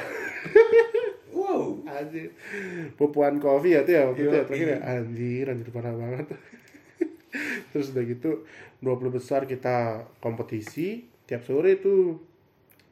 Wow. 1.30 1.82
anjir 1.86 2.30
pupuan 2.94 3.42
kopi 3.42 3.74
ya 3.74 3.82
tuh 3.82 3.94
ya 3.96 4.02
waktu 4.06 4.22
itu 4.22 4.34
ya 4.34 4.46
terakhir 4.46 4.68
ya 4.70 4.80
anjir 4.86 5.46
anjir 5.50 5.70
parah 5.74 5.94
banget 5.94 6.28
terus 7.74 7.90
udah 7.90 8.04
gitu 8.06 8.30
20 8.82 9.18
besar 9.18 9.46
kita 9.46 10.06
kompetisi 10.20 11.10
tiap 11.26 11.42
sore 11.42 11.78
tuh 11.78 12.22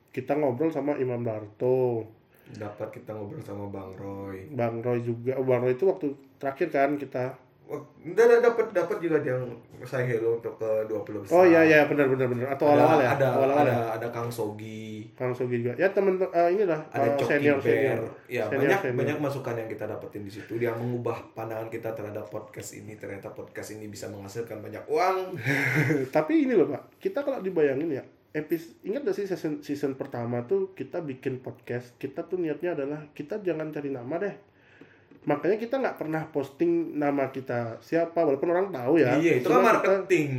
kita 0.10 0.34
ngobrol 0.34 0.74
sama 0.74 0.98
Imam 0.98 1.22
Darto 1.22 2.10
Dapat 2.48 2.96
kita 2.96 3.12
ngobrol 3.12 3.44
sama 3.44 3.68
Bang 3.68 3.92
Roy. 4.00 4.48
Bang 4.56 4.80
Roy 4.80 5.04
juga 5.04 5.36
Bang 5.44 5.68
Roy 5.68 5.76
itu 5.76 5.84
waktu 5.84 6.16
terakhir 6.40 6.72
kan 6.72 6.96
kita 6.96 7.36
Udah 7.68 8.40
dapat 8.40 8.72
dapat 8.72 8.98
juga 9.04 9.20
yang 9.20 9.44
saya 9.84 10.08
hello 10.08 10.40
untuk 10.40 10.56
ke 10.56 10.70
20 10.88 11.24
besar. 11.28 11.36
oh 11.36 11.44
iya 11.44 11.62
iya 11.68 11.80
benar 11.84 12.08
benar 12.08 12.28
benar. 12.32 12.56
Atau 12.56 12.66
awal-awal 12.72 13.04
ya? 13.04 13.10
ada, 13.20 13.28
awal-awal 13.36 13.68
ada, 13.68 13.76
ya? 13.76 13.84
ada 14.00 14.08
Kang 14.16 14.32
Sogi, 14.32 15.12
Kang 15.20 15.36
Sogi 15.36 15.60
juga. 15.60 15.76
Ya 15.76 15.92
temen 15.92 16.16
eh, 16.16 16.50
ini 16.56 16.64
lah 16.64 16.80
ada 16.90 17.12
eh, 17.12 17.20
Coki 17.20 17.28
senior 17.28 17.58
senior. 17.60 18.00
Ya, 18.32 18.48
Senior, 18.48 18.60
banyak 18.64 18.80
senior. 18.80 18.98
banyak 19.04 19.18
masukan 19.20 19.56
yang 19.60 19.70
kita 19.70 19.84
dapetin 19.84 20.24
di 20.24 20.32
situ. 20.32 20.56
Yang 20.56 20.80
mengubah 20.80 21.18
pandangan 21.36 21.68
kita 21.68 21.92
terhadap 21.92 22.26
podcast 22.32 22.80
ini. 22.80 22.96
Ternyata 22.96 23.36
podcast 23.36 23.76
ini 23.76 23.92
bisa 23.92 24.08
menghasilkan 24.08 24.64
banyak 24.64 24.84
uang. 24.88 25.36
tapi 26.16 26.48
ini 26.48 26.56
loh 26.56 26.72
pak. 26.72 27.04
Kita 27.04 27.22
kalau 27.28 27.44
dibayangin 27.44 27.92
ya 27.92 28.04
epis 28.38 28.78
ingat 28.86 29.02
gak 29.02 29.18
sih 29.18 29.26
season 29.26 29.66
season 29.66 29.98
pertama 29.98 30.46
tuh 30.46 30.76
kita 30.78 31.02
bikin 31.02 31.42
podcast 31.42 31.98
kita 31.98 32.28
tuh 32.30 32.38
niatnya 32.38 32.78
adalah 32.78 33.10
kita 33.18 33.42
jangan 33.42 33.74
cari 33.74 33.90
nama 33.90 34.16
deh 34.22 34.36
makanya 35.28 35.58
kita 35.58 35.76
nggak 35.76 35.98
pernah 35.98 36.24
posting 36.26 36.72
nama 36.94 37.28
kita 37.28 37.78
siapa 37.80 38.16
walaupun 38.18 38.48
orang 38.48 38.68
tahu 38.70 38.96
ya 38.98 39.20
iya, 39.20 39.38
itu 39.38 39.46
kan 39.46 39.60
kita- 39.60 39.68
marketing. 39.68 40.30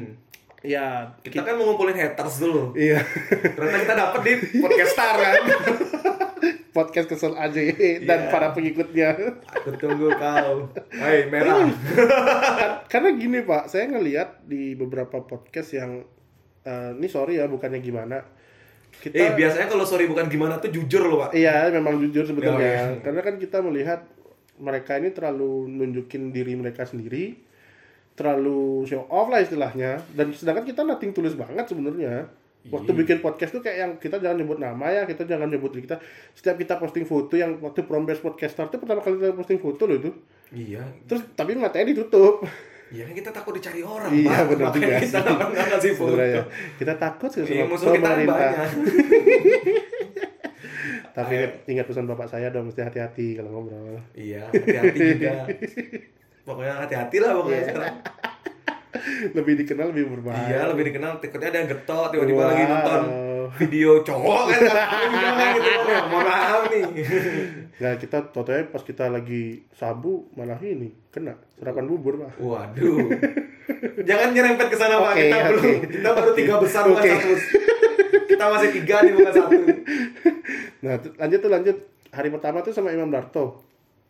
ya 0.59 1.07
Kita 1.21 1.45
kan 1.45 1.55
mau 1.55 1.69
ngumpulin 1.69 1.95
haters 1.95 2.41
dulu. 2.41 2.73
iya 2.75 2.99
Ternyata 3.31 3.79
kita 3.79 3.95
dapet 3.95 4.21
di 4.25 4.33
podcast 4.65 4.91
star 4.91 5.15
kan. 5.15 5.35
podcast 6.71 7.07
kesel 7.07 7.35
aja 7.35 7.61
dan 8.01 8.19
Iya. 8.21 8.29
para 8.29 8.51
pengikutnya 8.51 9.09
Aku 9.45 9.71
tunggu 9.77 10.11
kau. 10.11 10.67
Hai, 10.93 11.27
merah. 11.27 11.69
karena 12.87 13.09
gini 13.13 13.39
pak 13.41 13.67
saya 13.67 13.87
ngelihat 13.89 14.43
di 14.43 14.73
beberapa 14.73 15.21
podcast 15.21 15.75
yang 15.75 16.03
eh, 16.61 16.91
ini 16.93 17.07
sorry 17.07 17.37
ya 17.37 17.47
bukannya 17.47 17.79
gimana 17.79 18.19
kita 18.97 19.15
Eh, 19.15 19.31
biasanya 19.35 19.69
kalau 19.69 19.85
sorry 19.85 20.07
bukan 20.07 20.27
gimana 20.27 20.59
tuh 20.59 20.73
jujur 20.73 21.07
loh, 21.07 21.23
Pak. 21.23 21.31
Iya, 21.31 21.71
memang 21.71 22.01
jujur 22.01 22.19
Ya, 22.21 22.27
sebenarnya. 22.27 22.67
iya. 22.67 22.85
Karena 22.99 23.21
kan 23.21 23.35
kita 23.37 23.61
melihat 23.61 24.01
mereka 24.59 24.97
ini 24.97 25.11
terlalu 25.11 25.67
nunjukin 25.67 26.29
diri 26.29 26.55
mereka 26.55 26.83
sendiri, 26.83 27.39
terlalu 28.13 28.85
show 28.85 29.07
off 29.07 29.27
lah 29.27 29.39
istilahnya. 29.39 30.03
Dan 30.11 30.31
sedangkan 30.31 30.63
kita 30.63 30.83
nothing 30.83 31.11
tulus 31.11 31.33
banget 31.33 31.65
sebenarnya. 31.65 32.27
Waktu 32.69 32.91
Iya. 32.91 32.99
bikin 33.01 33.19
podcast 33.19 33.55
tuh 33.55 33.63
kayak 33.63 33.79
yang 33.79 33.93
kita 33.97 34.19
jangan 34.19 34.37
nyebut 34.37 34.59
nama 34.59 34.87
ya, 34.89 35.03
kita 35.03 35.25
jangan 35.25 35.47
nyebut 35.47 35.71
diri 35.71 35.87
kita. 35.87 35.97
Setiap 36.35 36.59
kita 36.59 36.77
posting 36.77 37.03
foto 37.03 37.33
yang 37.33 37.57
waktu 37.59 37.81
Prombes 37.83 38.19
Podcaster 38.19 38.67
tuh 38.67 38.77
pertama 38.77 38.99
kali 38.99 39.17
kita 39.17 39.33
posting 39.33 39.57
foto 39.57 39.87
loh 39.87 39.97
itu. 39.97 40.11
Iya. 40.51 40.83
Terus 41.07 41.23
tapi 41.33 41.55
matanya 41.55 41.95
ditutup. 41.95 42.43
Iya 42.89 43.05
kan 43.05 43.15
kita 43.15 43.31
takut 43.31 43.53
dicari 43.53 43.85
orang, 43.85 44.09
Iya, 44.11 44.49
benar 44.49 44.73
juga. 44.73 44.97
kita 44.97 45.21
nggak 45.21 45.67
ngasih 45.71 45.93
foto. 45.93 46.17
Sebenarnya 46.17 46.45
kita 46.77 46.95
takut 46.97 47.29
sih 47.29 47.41
Iya, 47.43 47.53
sama 47.55 47.65
musuh 47.69 47.89
kita 47.93 48.01
kan 48.01 48.17
pemerintah. 48.17 48.69
Tapi 51.19 51.33
ingat, 51.35 51.53
ingat 51.67 51.87
pesan 51.91 52.07
bapak 52.07 52.31
saya 52.31 52.47
dong, 52.49 52.71
mesti 52.71 52.79
hati-hati 52.79 53.35
kalau 53.35 53.51
ngobrol. 53.51 53.99
Iya, 54.15 54.47
hati-hati 54.55 54.99
juga. 55.19 55.33
Pokoknya 56.47 56.75
hati-hati 56.79 57.17
lah 57.19 57.31
pokoknya 57.35 57.59
Iya. 57.59 57.67
sekarang. 57.67 57.95
lebih 59.37 59.55
dikenal 59.59 59.87
lebih 59.91 60.05
berbahaya. 60.09 60.47
Iya, 60.47 60.61
lebih 60.71 60.85
dikenal 60.89 61.13
tiketnya 61.19 61.49
ada 61.51 61.59
yang 61.59 61.71
getok 61.71 62.07
tiba-tiba 62.09 62.43
lagi 62.47 62.65
nonton 62.65 63.03
video 63.57 64.05
cowok 64.05 64.43
kan 64.49 64.61
gitu 65.57 65.71
mohon 66.13 66.25
maaf 66.27 66.63
nih 66.69 66.85
Nggak, 67.79 67.95
kita 68.03 68.19
totalnya 68.35 68.69
pas 68.69 68.83
kita 68.83 69.07
lagi 69.09 69.65
sabu 69.73 70.27
malah 70.35 70.59
ini 70.61 70.91
kena 71.09 71.39
serapan 71.57 71.87
bubur 71.87 72.19
pak. 72.21 72.37
waduh 72.43 73.09
jangan 74.03 74.35
nyerempet 74.35 74.67
ke 74.69 74.77
sana 74.77 75.01
pak 75.01 75.15
kita 75.17 75.37
oke. 75.37 75.49
belum 75.49 75.77
kita 75.87 76.09
baru 76.13 76.31
tiga 76.35 76.55
besar 76.61 76.83
bukan 76.91 77.05
satu 77.07 77.35
kita 78.29 78.45
masih 78.51 78.69
tiga 78.83 78.97
nih 79.01 79.13
bukan 79.17 79.33
satu 79.33 79.57
Nah 80.85 80.95
lanjut 81.19 81.39
tuh 81.41 81.51
lanjut 81.51 81.77
hari 82.09 82.29
pertama 82.33 82.63
tuh 82.63 82.73
sama 82.73 82.89
Imam 82.95 83.11
Darto, 83.13 83.61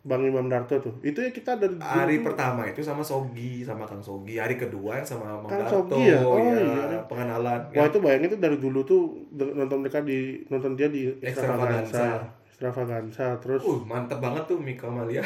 Bang 0.05 0.23
Imam 0.23 0.47
Darto 0.47 0.79
tuh. 0.79 0.93
Itu 1.03 1.19
ya 1.19 1.31
kita 1.33 1.59
dari 1.59 1.75
dulu 1.75 1.83
hari 1.83 2.21
tuh- 2.21 2.25
pertama 2.31 2.61
itu 2.63 2.79
sama 2.79 3.03
Sogi 3.03 3.65
sama 3.67 3.83
Kang 3.83 3.99
Sogi 3.99 4.39
hari 4.39 4.55
kedua 4.55 5.03
sama 5.03 5.43
Mang 5.43 5.49
Kang 5.51 5.67
Darto 5.67 5.91
Sogi 5.91 6.13
ya? 6.13 6.23
Oh, 6.23 6.39
ya, 6.39 6.55
iya. 6.61 6.99
pengenalan 7.03 7.59
Wah 7.75 7.85
ya. 7.85 7.91
itu 7.91 7.97
bayangin 7.99 8.27
tuh 8.33 8.39
dari 8.39 8.57
dulu 8.57 8.79
tuh 8.87 9.01
nonton 9.35 9.83
mereka 9.83 9.99
di 9.99 10.39
nonton 10.47 10.79
dia 10.79 10.87
di 10.87 11.11
Extravaganza. 11.19 12.38
Extravaganza 12.59 13.39
terus 13.39 13.63
Uh, 13.63 13.79
mantep 13.87 14.19
banget 14.19 14.43
tuh 14.43 14.59
Mika 14.59 14.91
Malia. 14.91 15.23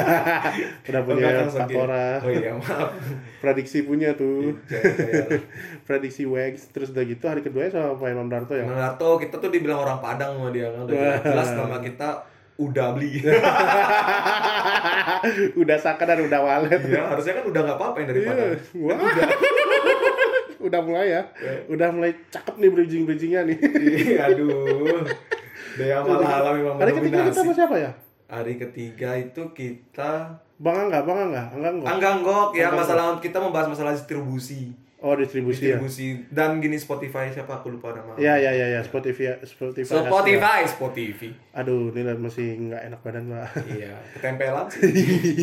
udah 0.88 1.02
punya. 1.04 1.44
Tora, 1.68 2.16
Oh 2.16 2.32
iya, 2.32 2.56
maaf. 2.56 2.96
prediksi 3.44 3.84
punya 3.84 4.16
tuh, 4.16 4.56
Iya. 4.64 5.36
prediksi 5.84 6.24
Wax, 6.24 6.72
terus 6.72 6.88
udah 6.90 7.04
gitu 7.04 7.28
hari 7.28 7.44
kedua 7.44 7.68
sama 7.68 7.92
Pak 7.92 8.08
Imam 8.08 8.24
Darto 8.26 8.56
ya. 8.56 8.64
Mang 8.64 8.72
Darto 8.72 9.20
kita 9.20 9.36
tuh 9.36 9.52
dibilang 9.52 9.84
orang 9.84 10.00
Padang 10.00 10.32
sama 10.32 10.48
dia 10.48 10.72
kan 10.72 10.88
udah 10.88 11.20
jelas, 11.20 11.48
nama 11.52 11.76
kita 11.76 12.08
udah 12.56 12.88
beli. 12.96 13.20
udah 15.60 15.76
saka 15.76 16.02
dan 16.06 16.24
udah 16.24 16.40
walet. 16.40 16.80
Iya, 16.82 17.02
harusnya 17.06 17.32
kan 17.36 17.44
udah 17.44 17.60
nggak 17.62 17.76
apa-apa 17.76 17.96
yang 18.00 18.08
dari 18.08 18.18
Iya. 18.18 18.28
Padang. 18.32 18.50
Wah. 18.80 18.98
udah 20.58 20.80
mulai 20.80 21.06
ya. 21.10 21.22
Udah 21.68 21.88
mulai 21.92 22.10
cakep 22.30 22.54
nih 22.56 22.70
bridging-bridgingnya 22.70 23.40
nih. 23.44 23.58
Iya, 23.60 24.18
aduh. 24.26 25.04
Daya 25.78 26.02
malah 26.02 26.52
memang 26.54 26.76
Hari 26.78 26.92
ketiga 26.96 27.18
kita 27.26 27.36
sama 27.36 27.52
siapa 27.52 27.76
ya? 27.76 27.90
Hari 28.26 28.54
ketiga 28.56 29.10
itu 29.14 29.42
kita 29.52 30.10
Bang 30.56 30.76
Angga, 30.76 31.02
Bang 31.02 31.18
Angga, 31.30 31.44
Angga 31.50 31.68
enggak? 31.72 31.88
Angga 31.88 32.08
Anggok 32.14 32.48
ya 32.52 32.68
Angga 32.68 32.78
masalah 32.78 33.04
kita 33.18 33.38
membahas 33.38 33.66
masalah 33.68 33.92
distribusi. 33.92 34.76
Oh, 35.00 35.16
distribusi, 35.16 35.72
ya. 35.72 35.80
Distribusi 35.80 36.28
dan 36.28 36.60
gini 36.60 36.76
Spotify 36.76 37.32
siapa 37.32 37.56
aku 37.56 37.72
lupa 37.72 37.88
nama. 37.96 38.12
Ya, 38.20 38.36
ya, 38.36 38.52
ya, 38.52 38.68
ya, 38.68 38.84
Spotify, 38.84 39.32
Spotify. 39.48 39.96
Spotify, 39.96 40.60
Spotify. 40.68 41.32
Aduh, 41.56 41.88
ini 41.96 42.04
masih 42.20 42.68
nggak 42.68 42.82
enak 42.84 43.00
badan, 43.00 43.32
Pak. 43.32 43.64
Iya, 43.64 43.96
ketempelan. 44.12 44.68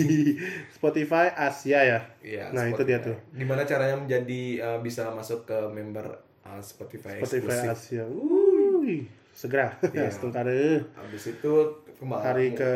Spotify 0.77 1.33
Asia 1.33 1.79
ya. 1.81 1.99
Iya, 2.21 2.53
Nah, 2.53 2.69
itu 2.69 2.85
dia 2.85 3.01
Spotify. 3.01 3.07
tuh. 3.09 3.17
Gimana 3.33 3.61
caranya 3.65 3.97
menjadi 3.97 4.41
uh, 4.61 4.79
bisa 4.79 5.09
masuk 5.09 5.49
ke 5.49 5.57
member 5.73 6.05
uh, 6.45 6.61
Spotify, 6.61 7.17
Spotify 7.17 7.73
eksklusif. 7.73 7.73
Asia. 7.73 8.03
Wuih, 8.05 9.09
segera. 9.37 9.77
Iya. 9.87 10.09
Setengkare. 10.09 10.89
Habis 10.91 11.23
itu 11.29 11.53
kembali 11.95 12.19
Hari 12.19 12.47
ke 12.53 12.71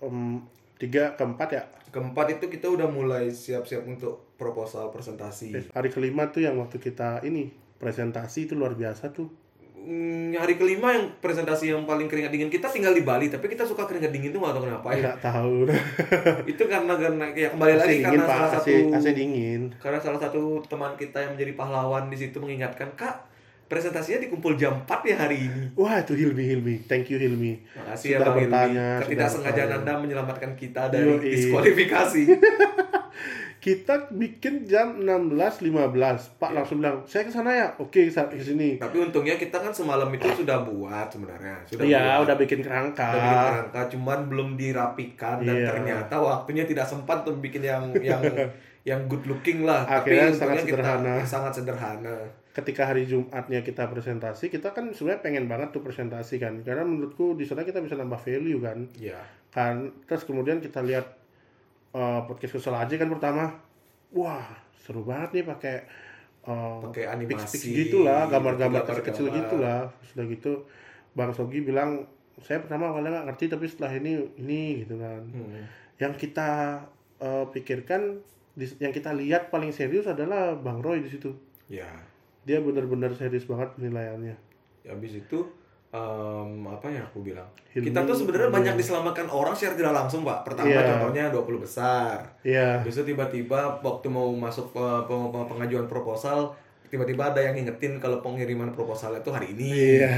em, 0.00 0.42
tiga, 0.76 1.14
keempat 1.14 1.48
ya. 1.48 1.62
keempat 1.88 2.26
itu 2.32 2.48
kita 2.48 2.66
udah 2.66 2.88
mulai 2.88 3.28
siap-siap 3.28 3.84
untuk 3.84 4.34
proposal 4.34 4.88
presentasi. 4.88 5.52
Eh, 5.52 5.64
Hari 5.68 5.88
kelima 5.88 6.26
tuh 6.26 6.40
yang 6.40 6.56
waktu 6.56 6.76
kita 6.76 7.22
ini 7.22 7.48
presentasi 7.76 8.46
itu 8.46 8.54
luar 8.54 8.72
biasa 8.72 9.12
tuh. 9.12 9.28
Hmm, 9.74 10.30
hari 10.32 10.54
kelima 10.54 10.94
yang 10.94 11.10
presentasi 11.18 11.66
yang 11.68 11.82
paling 11.82 12.06
keringat 12.06 12.30
dingin 12.30 12.46
kita 12.46 12.70
tinggal 12.70 12.94
di 12.94 13.02
Bali 13.02 13.26
tapi 13.26 13.50
kita 13.50 13.66
suka 13.66 13.82
keringat 13.82 14.08
dingin 14.08 14.30
tuh 14.30 14.38
nggak 14.38 14.54
tahu 14.54 14.64
kenapa 14.64 14.88
ya 14.88 15.02
Nggak 15.02 15.18
tahu. 15.20 15.56
itu 16.54 16.62
karena 16.64 16.94
karena 16.94 17.24
ya 17.34 17.48
kembali 17.50 17.74
lagi 17.76 17.90
dingin 17.92 18.06
karena 18.14 18.22
pak, 18.22 18.30
salah 18.30 18.46
AC, 18.46 18.62
satu 18.62 18.94
AC 18.94 19.06
dingin. 19.10 19.62
karena 19.76 19.98
salah 19.98 20.20
satu 20.22 20.42
teman 20.64 20.94
kita 20.94 21.18
yang 21.18 21.34
menjadi 21.34 21.52
pahlawan 21.52 22.06
di 22.06 22.14
situ 22.14 22.38
mengingatkan 22.38 22.94
kak 22.94 23.26
presentasinya 23.72 24.20
dikumpul 24.20 24.52
jam 24.54 24.76
4 24.78 24.92
ya 25.02 25.16
hari 25.18 25.36
ini 25.42 25.62
Wah 25.72 25.96
itu 25.96 26.12
Hilmi 26.12 26.44
Hilmi, 26.44 26.74
thank 26.84 27.08
you 27.08 27.16
Hilmi. 27.16 27.56
Makasih 27.72 28.06
ya 28.06 28.18
Sudah 28.18 28.26
Bang 28.26 28.36
Hilmi. 28.36 28.46
bertanya, 28.46 28.86
Ketidaksengajaan 29.00 29.56
sudah 29.64 29.78
Anda 29.80 29.92
menyelamatkan 29.96 30.52
kita 30.52 30.82
dari 30.86 31.08
Yoi. 31.08 31.24
diskualifikasi. 31.32 32.22
Kita 33.62 34.10
bikin 34.10 34.66
jam 34.66 34.98
16.15. 34.98 35.70
Pak 36.34 36.50
langsung 36.50 36.82
bilang, 36.82 37.06
saya 37.06 37.22
ke 37.22 37.30
sana 37.30 37.54
ya. 37.54 37.68
Oke, 37.78 38.10
sa- 38.10 38.26
ke 38.26 38.34
sini. 38.34 38.74
Tapi 38.74 38.98
untungnya 38.98 39.38
kita 39.38 39.54
kan 39.54 39.70
semalam 39.70 40.10
itu 40.10 40.26
sudah 40.34 40.66
buat 40.66 41.06
sebenarnya. 41.06 41.62
Sudah 41.62 41.86
Iya, 41.86 42.02
buat. 42.18 42.26
udah 42.26 42.36
bikin 42.42 42.58
kerangka. 42.58 43.06
Udah 43.08 43.22
bikin 43.22 43.38
kerangka, 43.46 43.80
cuman 43.88 44.18
belum 44.26 44.48
dirapikan 44.58 45.36
dan 45.40 45.54
Iya. 45.54 45.68
ternyata 45.70 46.14
waktunya 46.18 46.66
tidak 46.66 46.82
sempat 46.84 47.22
untuk 47.22 47.38
bikin 47.38 47.62
yang 47.62 47.82
yang 48.02 48.18
yang 48.90 49.00
good 49.06 49.22
looking 49.24 49.62
lah. 49.62 49.86
Akhirnya 49.86 50.26
Tapi 50.26 50.42
sangat 50.42 50.56
sederhana. 50.66 51.14
Kita, 51.14 51.30
sangat 51.30 51.52
sederhana. 51.54 52.16
Ketika 52.52 52.84
hari 52.84 53.08
Jumatnya 53.08 53.64
kita 53.64 53.88
presentasi, 53.88 54.52
kita 54.52 54.76
kan 54.76 54.92
sebenarnya 54.92 55.24
pengen 55.24 55.48
banget 55.48 55.72
tuh 55.72 55.80
presentasi 55.80 56.36
kan. 56.36 56.60
Karena 56.60 56.84
menurutku 56.84 57.32
di 57.32 57.48
sana 57.48 57.64
kita 57.64 57.80
bisa 57.80 57.96
nambah 57.96 58.20
value 58.20 58.60
kan. 58.60 58.78
Iya. 59.00 59.20
Kan 59.48 60.04
terus 60.04 60.28
kemudian 60.28 60.60
kita 60.60 60.84
lihat 60.84 61.16
eh, 61.96 62.20
podcast 62.28 62.52
kesel 62.60 62.76
aja 62.76 62.94
kan 63.00 63.08
pertama. 63.08 63.56
Wah, 64.12 64.44
seru 64.76 65.00
banget 65.00 65.40
nih 65.40 65.44
pakai 65.48 65.76
eh, 66.44 66.78
Pakai 66.84 67.04
animasi, 67.08 67.32
pics-pics 67.40 67.64
gitu 67.88 68.04
lah, 68.04 68.28
gambar-gambar 68.28 68.84
gambar-gambar. 68.84 69.00
kecil-kecil 69.00 69.26
gitu 69.32 69.56
lah. 69.56 69.88
Sudah 70.04 70.24
gitu 70.28 70.52
Bang 71.16 71.32
Sogi 71.32 71.64
bilang, 71.64 72.04
saya 72.44 72.60
pertama 72.60 72.92
awalnya 72.92 73.16
nggak 73.16 73.26
ngerti 73.32 73.44
tapi 73.48 73.64
setelah 73.64 73.96
ini 73.96 74.28
ini 74.36 74.84
gitu 74.84 75.00
kan. 75.00 75.24
Hmm. 75.24 75.64
Yang 75.96 76.28
kita 76.28 76.50
eh, 77.16 77.44
pikirkan, 77.48 78.20
yang 78.76 78.92
kita 78.92 79.16
lihat 79.16 79.48
paling 79.48 79.72
serius 79.72 80.04
adalah 80.04 80.52
Bang 80.52 80.84
Roy 80.84 81.00
di 81.00 81.08
situ. 81.08 81.32
Ya. 81.72 82.11
Dia 82.42 82.58
benar-benar 82.58 83.10
serius 83.12 83.44
banget 83.44 83.70
penilaiannya. 83.74 84.34
Habis 84.84 85.12
itu 85.20 85.38
em, 85.88 86.50
apa 86.66 86.88
ya 86.88 87.04
aku 87.04 87.20
bilang? 87.20 87.46
Hilmi, 87.70 87.88
kita 87.88 88.02
tuh 88.02 88.16
sebenarnya 88.16 88.50
banyak 88.50 88.74
diselamatkan 88.76 89.28
orang 89.28 89.52
secara 89.52 89.74
tidak 89.74 89.94
langsung, 89.94 90.20
Pak. 90.22 90.42
Pertama 90.42 90.68
Iya. 90.68 90.82
contohnya 90.88 91.24
20 91.28 91.58
besar. 91.58 92.16
Iya. 92.42 92.80
Habis 92.80 92.96
itu 92.96 93.12
tiba-tiba 93.12 93.78
waktu 93.78 94.06
mau 94.08 94.28
masuk 94.28 94.72
pe- 94.72 95.04
pengajuan 95.46 95.86
proposal, 95.86 96.52
tiba-tiba 96.88 97.30
ada 97.30 97.40
yang 97.40 97.54
ngingetin 97.54 97.96
kalau 97.96 98.20
pengiriman 98.20 98.68
proposal 98.70 99.14
itu 99.14 99.30
hari 99.30 99.52
ini. 99.52 100.00
Iya. 100.00 100.12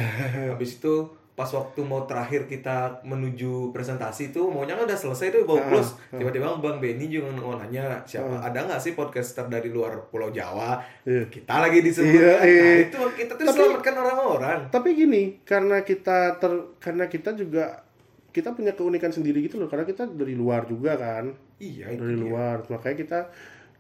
Habis 0.51 0.79
itu 0.79 1.11
pas 1.35 1.47
waktu 1.47 1.83
mau 1.83 2.03
terakhir 2.03 2.47
kita 2.47 3.03
menuju 3.03 3.69
presentasi 3.71 4.31
itu 4.31 4.47
maunya 4.47 4.73
kan 4.73 4.87
udah 4.87 4.95
selesai 4.95 5.31
tuh 5.31 5.43
bawa 5.43 5.59
Ah, 5.59 5.67
plus 5.69 5.89
ah. 6.09 6.15
tiba-tiba 6.15 6.47
bang 6.55 6.79
Benny 6.79 7.07
juga 7.09 7.27
mau 7.33 7.55
nanya 7.55 7.99
siapa 8.03 8.39
ada 8.39 8.55
nggak 8.61 8.79
sih 8.79 8.93
podcaster 8.93 9.43
dari 9.45 9.67
luar 9.67 10.07
Pulau 10.07 10.31
Jawa 10.31 10.79
Iya. 11.03 11.27
kita 11.27 11.55
lagi 11.59 11.79
disebut 11.81 12.15
Iya, 12.15 12.33
kan? 12.33 12.47
iya. 12.47 12.63
nah, 12.63 12.77
itu 12.81 12.99
kita 13.19 13.33
tuh 13.35 13.45
Tapi- 13.45 13.59
selamatkan 13.61 13.95
orang-orang 13.97 14.59
Tapi 14.69 14.89
gini, 14.93 15.23
karena 15.43 15.77
kita 15.81 16.19
ter 16.37 16.53
karena 16.79 17.05
kita 17.07 17.31
juga 17.33 17.83
kita 18.31 18.51
punya 18.51 18.73
keunikan 18.73 19.11
sendiri 19.11 19.43
gitu 19.43 19.59
loh 19.59 19.67
karena 19.67 19.83
kita 19.83 20.07
dari 20.07 20.35
luar 20.35 20.65
juga 20.65 20.95
kan. 20.95 21.35
iya 21.57 21.87
dari 21.89 22.15
luar. 22.15 22.63
Makanya 22.65 22.97
kita 22.97 23.19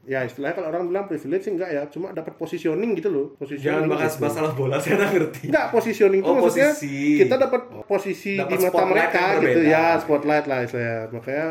ya 0.05 0.21
istilahnya 0.21 0.55
kalau 0.55 0.69
orang 0.69 0.85
bilang 0.87 1.05
privilege 1.05 1.43
sih 1.43 1.53
enggak 1.53 1.71
ya, 1.71 1.83
cuma 1.89 2.11
dapat 2.11 2.35
positioning 2.35 2.93
gitu 2.93 3.09
loh. 3.09 3.27
jangan 3.33 3.41
Positioning 3.41 3.89
bahas 3.89 4.13
gitu. 4.13 4.23
masalah 4.23 4.53
bola 4.53 4.77
saya 4.83 4.95
nggak 4.97 5.11
ngerti 5.13 5.43
Enggak, 5.49 5.67
positioning 5.71 6.21
itu 6.21 6.29
Oh, 6.29 6.37
maksudnya 6.37 6.71
posisi. 6.71 6.97
kita 7.19 7.35
dapat 7.37 7.61
posisi 7.83 8.33
Dapat 8.35 8.51
di 8.51 8.57
mata 8.63 8.85
mereka 8.85 9.23
gitu 9.35 9.41
berbeda. 9.41 9.65
ya, 9.67 9.85
spotlight 9.97 10.45
lah 10.45 10.59
istilahnya. 10.61 10.99
Makanya 11.11 11.49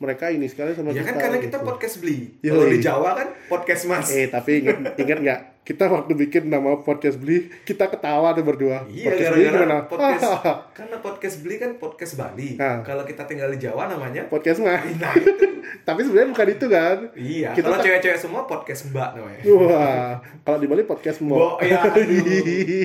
mereka 0.00 0.32
ini 0.32 0.48
sekali 0.48 0.72
sama 0.72 0.96
ya 0.96 1.04
kita. 1.04 1.12
kan 1.12 1.16
karena 1.20 1.38
kita 1.38 1.58
gitu. 1.60 1.66
podcast 1.68 1.94
beli 2.00 2.18
kalau 2.40 2.64
di 2.66 2.78
Jawa 2.80 3.10
kan 3.12 3.28
podcast 3.52 3.82
mas 3.84 4.08
Eh, 4.08 4.32
tapi 4.32 4.64
ingat 4.64 4.96
ingat 4.96 5.18
nggak? 5.20 5.40
Kita 5.60 5.86
waktu 5.86 6.16
bikin 6.16 6.48
nama 6.48 6.80
podcast 6.80 7.20
beli, 7.20 7.46
kita 7.62 7.86
ketawa 7.86 8.32
tuh 8.32 8.42
berdua. 8.42 8.88
Iya 8.88 9.12
podcast 9.12 9.28
beli 9.28 9.42
gara-gara 9.44 9.60
gimana? 9.60 9.78
podcast 9.86 10.24
karena 10.80 10.96
podcast 10.98 11.36
beli 11.44 11.54
kan 11.60 11.70
podcast 11.76 12.12
Bali. 12.16 12.50
Nah. 12.56 12.80
Kalau 12.80 13.04
kita 13.04 13.28
tinggal 13.28 13.52
di 13.52 13.60
Jawa 13.60 13.86
namanya 13.86 14.24
podcast 14.26 14.64
mah. 14.64 14.80
Nah 14.80 15.12
itu 15.14 15.30
tapi 15.86 16.00
sebenarnya 16.00 16.28
bukan 16.32 16.48
itu 16.48 16.66
kan. 16.66 16.98
Iya, 17.12 17.48
Kita 17.52 17.66
kalau 17.68 17.78
cewek-cewek 17.84 18.18
semua 18.18 18.42
podcast 18.48 18.88
Mbak 18.88 19.08
namanya. 19.14 19.42
Wah, 19.52 20.10
kalau 20.42 20.58
di 20.58 20.66
Bali 20.66 20.82
podcast 20.88 21.20
Mbok, 21.20 21.36
mbok. 21.36 21.54
ya, 21.60 21.80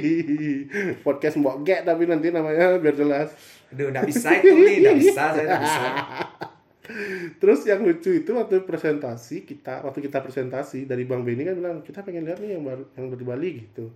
podcast 1.07 1.35
mbok 1.39 1.63
gek 1.63 1.87
tapi 1.87 2.03
nanti 2.05 2.27
namanya 2.29 2.75
biar 2.75 2.93
jelas. 2.93 3.31
Aduh, 3.71 3.87
nggak 3.89 4.03
bisa 4.03 4.27
itu 4.35 4.51
nih, 4.51 4.75
nggak 4.83 4.97
bisa, 4.99 5.23
saya 5.31 5.45
nggak 5.47 5.63
bisa. 5.63 5.81
Terus 7.41 7.65
yang 7.65 7.81
lucu 7.83 8.11
itu 8.13 8.31
waktu 8.35 8.61
presentasi 8.63 9.43
kita, 9.43 9.81
waktu 9.83 10.05
kita 10.05 10.21
presentasi 10.21 10.85
dari 10.85 11.03
Bang 11.03 11.25
Benny 11.25 11.43
kan 11.43 11.55
bilang 11.57 11.77
kita 11.81 12.05
pengen 12.05 12.25
lihat 12.29 12.39
nih 12.39 12.55
yang 12.57 12.63
baru 12.63 12.83
yang 12.95 13.05
dari 13.11 13.25
Bali 13.25 13.49
gitu. 13.65 13.89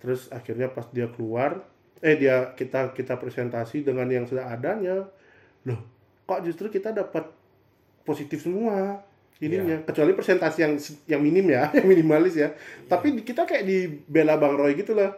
Terus 0.00 0.28
akhirnya 0.32 0.68
pas 0.72 0.88
dia 0.90 1.06
keluar, 1.12 1.62
eh 2.00 2.16
dia 2.16 2.52
kita 2.56 2.92
kita 2.96 3.16
presentasi 3.20 3.84
dengan 3.84 4.08
yang 4.10 4.24
sudah 4.26 4.50
adanya, 4.50 5.06
loh 5.64 5.80
kok 6.26 6.42
justru 6.46 6.70
kita 6.70 6.94
dapat 6.94 7.26
positif 8.02 8.42
semua 8.42 9.02
ininya? 9.40 9.80
Kecuali 9.88 10.12
presentasi 10.12 10.58
yang 10.62 10.74
yang 11.06 11.20
minim 11.20 11.46
ya 11.48 11.70
yang 11.76 11.86
minimalis 11.86 12.34
ya. 12.36 12.52
Tapi 12.86 13.16
di- 13.20 13.24
kita 13.24 13.46
kayak 13.46 13.64
di 13.64 13.86
bela 14.08 14.36
Bang 14.36 14.56
Roy 14.58 14.74
gitu 14.76 14.92
lah 14.96 15.14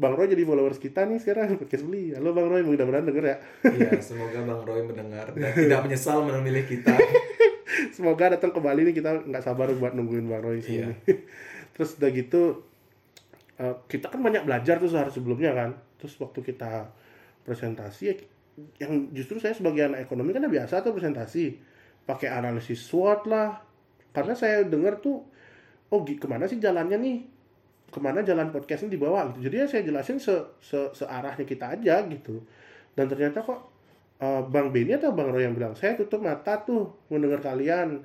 Bang 0.00 0.16
Roy 0.16 0.32
jadi 0.32 0.48
followers 0.48 0.80
kita 0.80 1.04
nih 1.04 1.20
sekarang 1.20 1.60
podcast 1.60 1.84
beli 1.84 2.16
halo 2.16 2.32
Bang 2.32 2.48
Roy 2.48 2.64
mudah-mudahan 2.64 3.04
denger 3.04 3.24
ya 3.28 3.36
Iya, 3.68 4.00
semoga 4.00 4.40
Bang 4.40 4.64
Roy 4.64 4.80
mendengar 4.88 5.28
dan 5.36 5.52
tidak 5.52 5.80
menyesal 5.84 6.24
memilih 6.24 6.64
kita. 6.64 6.96
Semoga 7.96 8.32
datang 8.32 8.50
ke 8.50 8.60
Bali 8.60 8.82
nih 8.88 8.96
kita 8.96 9.28
nggak 9.28 9.44
sabar 9.44 9.68
buat 9.76 9.92
nungguin 9.92 10.24
Bang 10.24 10.40
Roy 10.40 10.64
sini. 10.64 10.88
Iya. 10.88 11.20
Terus 11.76 12.00
udah 12.00 12.10
gitu 12.16 12.64
eh, 13.60 13.76
kita 13.92 14.08
kan 14.08 14.20
banyak 14.24 14.48
belajar 14.48 14.80
tuh 14.80 14.88
sehari 14.88 15.12
sebelumnya 15.12 15.52
kan 15.52 15.70
terus 16.00 16.16
waktu 16.16 16.40
kita 16.40 16.88
presentasi 17.44 18.02
ya, 18.08 18.14
yang 18.80 19.12
justru 19.12 19.36
saya 19.36 19.52
sebagai 19.52 19.84
anak 19.84 20.08
ekonomi 20.08 20.32
kan 20.32 20.48
biasa 20.48 20.80
tuh 20.80 20.96
presentasi 20.96 21.60
pakai 22.08 22.32
analisis 22.32 22.88
SWOT 22.88 23.28
lah 23.28 23.60
karena 24.16 24.32
saya 24.32 24.64
dengar 24.64 24.96
tuh 25.04 25.20
oh 25.92 26.00
ke 26.00 26.24
mana 26.24 26.48
sih 26.48 26.56
jalannya 26.56 26.96
nih 26.96 27.18
ke 27.90 27.98
mana 27.98 28.22
jalan 28.22 28.48
podcast 28.48 28.86
ini 28.86 28.94
dibawa 28.94 29.28
gitu 29.30 29.46
jadi 29.46 29.56
ya 29.62 29.66
saya 29.66 29.82
jelasin 29.84 30.16
se, 30.16 30.30
se 30.58 30.78
searahnya 30.94 31.42
kita 31.42 31.74
aja 31.74 32.06
gitu 32.06 32.38
dan 32.94 33.06
ternyata 33.06 33.38
kok 33.40 33.60
eh, 34.16 34.42
Bang 34.46 34.70
Benny 34.70 34.94
atau 34.94 35.10
Bang 35.10 35.28
Roy 35.28 35.42
yang 35.42 35.52
bilang 35.52 35.74
saya 35.74 35.94
tutup 35.94 36.22
mata 36.22 36.56
tuh 36.60 36.88
mendengar 37.08 37.38
kalian 37.40 38.00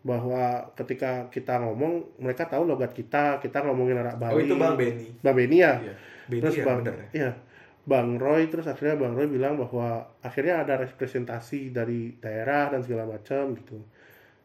bahwa 0.00 0.70
ketika 0.72 1.26
kita 1.28 1.58
ngomong 1.58 2.22
mereka 2.22 2.46
tahu 2.46 2.62
logat 2.62 2.94
kita 2.94 3.42
kita 3.42 3.58
ngomongin 3.60 3.98
anak 3.98 4.16
Bali 4.16 4.32
Oh 4.32 4.40
itu 4.40 4.54
Bang 4.54 4.78
Benny. 4.78 5.10
Bang 5.18 5.34
Benny 5.34 5.58
ya 5.58 5.82
Iya. 5.82 5.94
Benny 6.26 6.40
terus 6.42 6.54
ya 6.54 6.64
bang 6.64 6.78
bener 6.80 6.94
ya. 6.94 7.06
iya 7.12 7.30
bang 7.82 8.08
Roy 8.14 8.42
terus 8.46 8.66
akhirnya 8.66 8.94
bang 8.96 9.14
Roy 9.14 9.26
bilang 9.26 9.58
bahwa 9.58 10.06
akhirnya 10.20 10.62
ada 10.62 10.78
representasi 10.78 11.70
dari 11.70 12.14
daerah 12.18 12.70
dan 12.70 12.82
segala 12.82 13.06
macam 13.06 13.50
gitu 13.54 13.82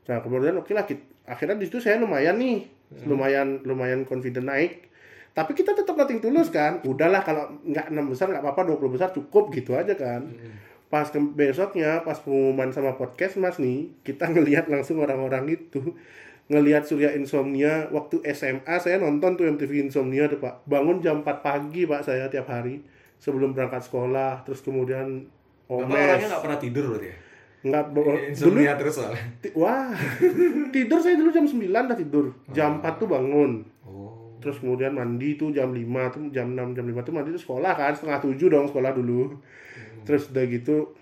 nah 0.10 0.17
kemudian 0.17 0.57
oke 0.57 0.74
lah 0.74 0.86
kit- 0.86 1.05
akhirnya 1.25 1.57
di 1.57 1.69
situ 1.69 1.77
saya 1.77 2.01
lumayan 2.01 2.38
nih 2.38 2.80
Hmm. 2.91 3.07
lumayan 3.07 3.48
lumayan 3.63 4.03
confident 4.03 4.48
naik. 4.51 4.91
Tapi 5.31 5.55
kita 5.55 5.71
tetap 5.71 5.95
nothing 5.95 6.19
tulus 6.19 6.51
kan. 6.51 6.83
Udahlah 6.83 7.24
kalau 7.24 7.48
nggak 7.63 7.88
enam 7.88 8.12
besar 8.12 8.27
nggak 8.27 8.43
apa-apa 8.43 8.75
20 8.75 8.95
besar 8.95 9.10
cukup 9.15 9.51
gitu 9.55 9.75
aja 9.79 9.95
kan. 9.95 10.27
Hmm. 10.27 10.69
pas 10.91 11.07
ke 11.07 11.15
besoknya 11.15 12.03
pas 12.03 12.19
pengumuman 12.19 12.67
sama 12.75 13.00
podcast 13.00 13.39
mas 13.39 13.63
nih 13.63 13.95
kita 14.03 14.27
ngelihat 14.36 14.67
langsung 14.67 15.00
orang-orang 15.00 15.55
itu. 15.55 15.95
Ngelihat 16.51 16.83
Surya 16.83 17.15
Insomnia 17.15 17.88
waktu 17.95 18.19
SMA 18.36 18.75
saya 18.75 19.00
nonton 19.00 19.39
tuh 19.39 19.48
MTV 19.48 19.88
Insomnia 19.88 20.27
tuh 20.27 20.43
pak. 20.43 20.67
Bangun 20.67 21.00
jam 21.00 21.24
4 21.24 21.39
pagi 21.39 21.88
pak 21.88 22.03
saya 22.03 22.27
tiap 22.27 22.51
hari 22.51 22.83
sebelum 23.24 23.55
berangkat 23.55 23.88
sekolah. 23.88 24.43
Terus 24.43 24.60
kemudian 24.60 25.31
Bapak 25.71 25.88
omes 25.88 25.95
orangnya 25.95 26.27
nggak 26.27 26.43
pernah 26.43 26.60
tidur 26.60 26.83
berarti 26.91 27.07
ya? 27.07 27.15
Nggak 27.62 27.84
dulu 27.91 28.18
Insomnia 28.24 28.74
terus 28.74 28.98
soalnya. 28.98 29.22
wah 29.53 29.94
tidur 30.70 30.98
saya 30.98 31.13
dulu 31.13 31.30
jam 31.30 31.46
9 31.46 31.62
udah 31.62 31.94
tidur 31.96 32.25
jam 32.50 32.80
4 32.80 32.98
tuh 32.98 33.08
bangun 33.08 33.51
Oh. 33.84 34.34
terus 34.39 34.58
kemudian 34.58 34.91
mandi 34.91 35.36
tuh 35.36 35.51
jam 35.51 35.70
5 35.70 35.84
tuh 36.10 36.22
jam 36.30 36.48
6 36.50 36.74
jam 36.74 36.86
5 36.86 37.01
tuh 37.01 37.12
mandi 37.12 37.30
tuh 37.30 37.44
sekolah 37.44 37.72
kan 37.72 37.91
setengah 37.91 38.18
7 38.24 38.39
dong 38.48 38.65
sekolah 38.65 38.91
dulu 38.91 39.36
terus 40.01 40.27
udah 40.27 40.46
gitu 40.48 40.96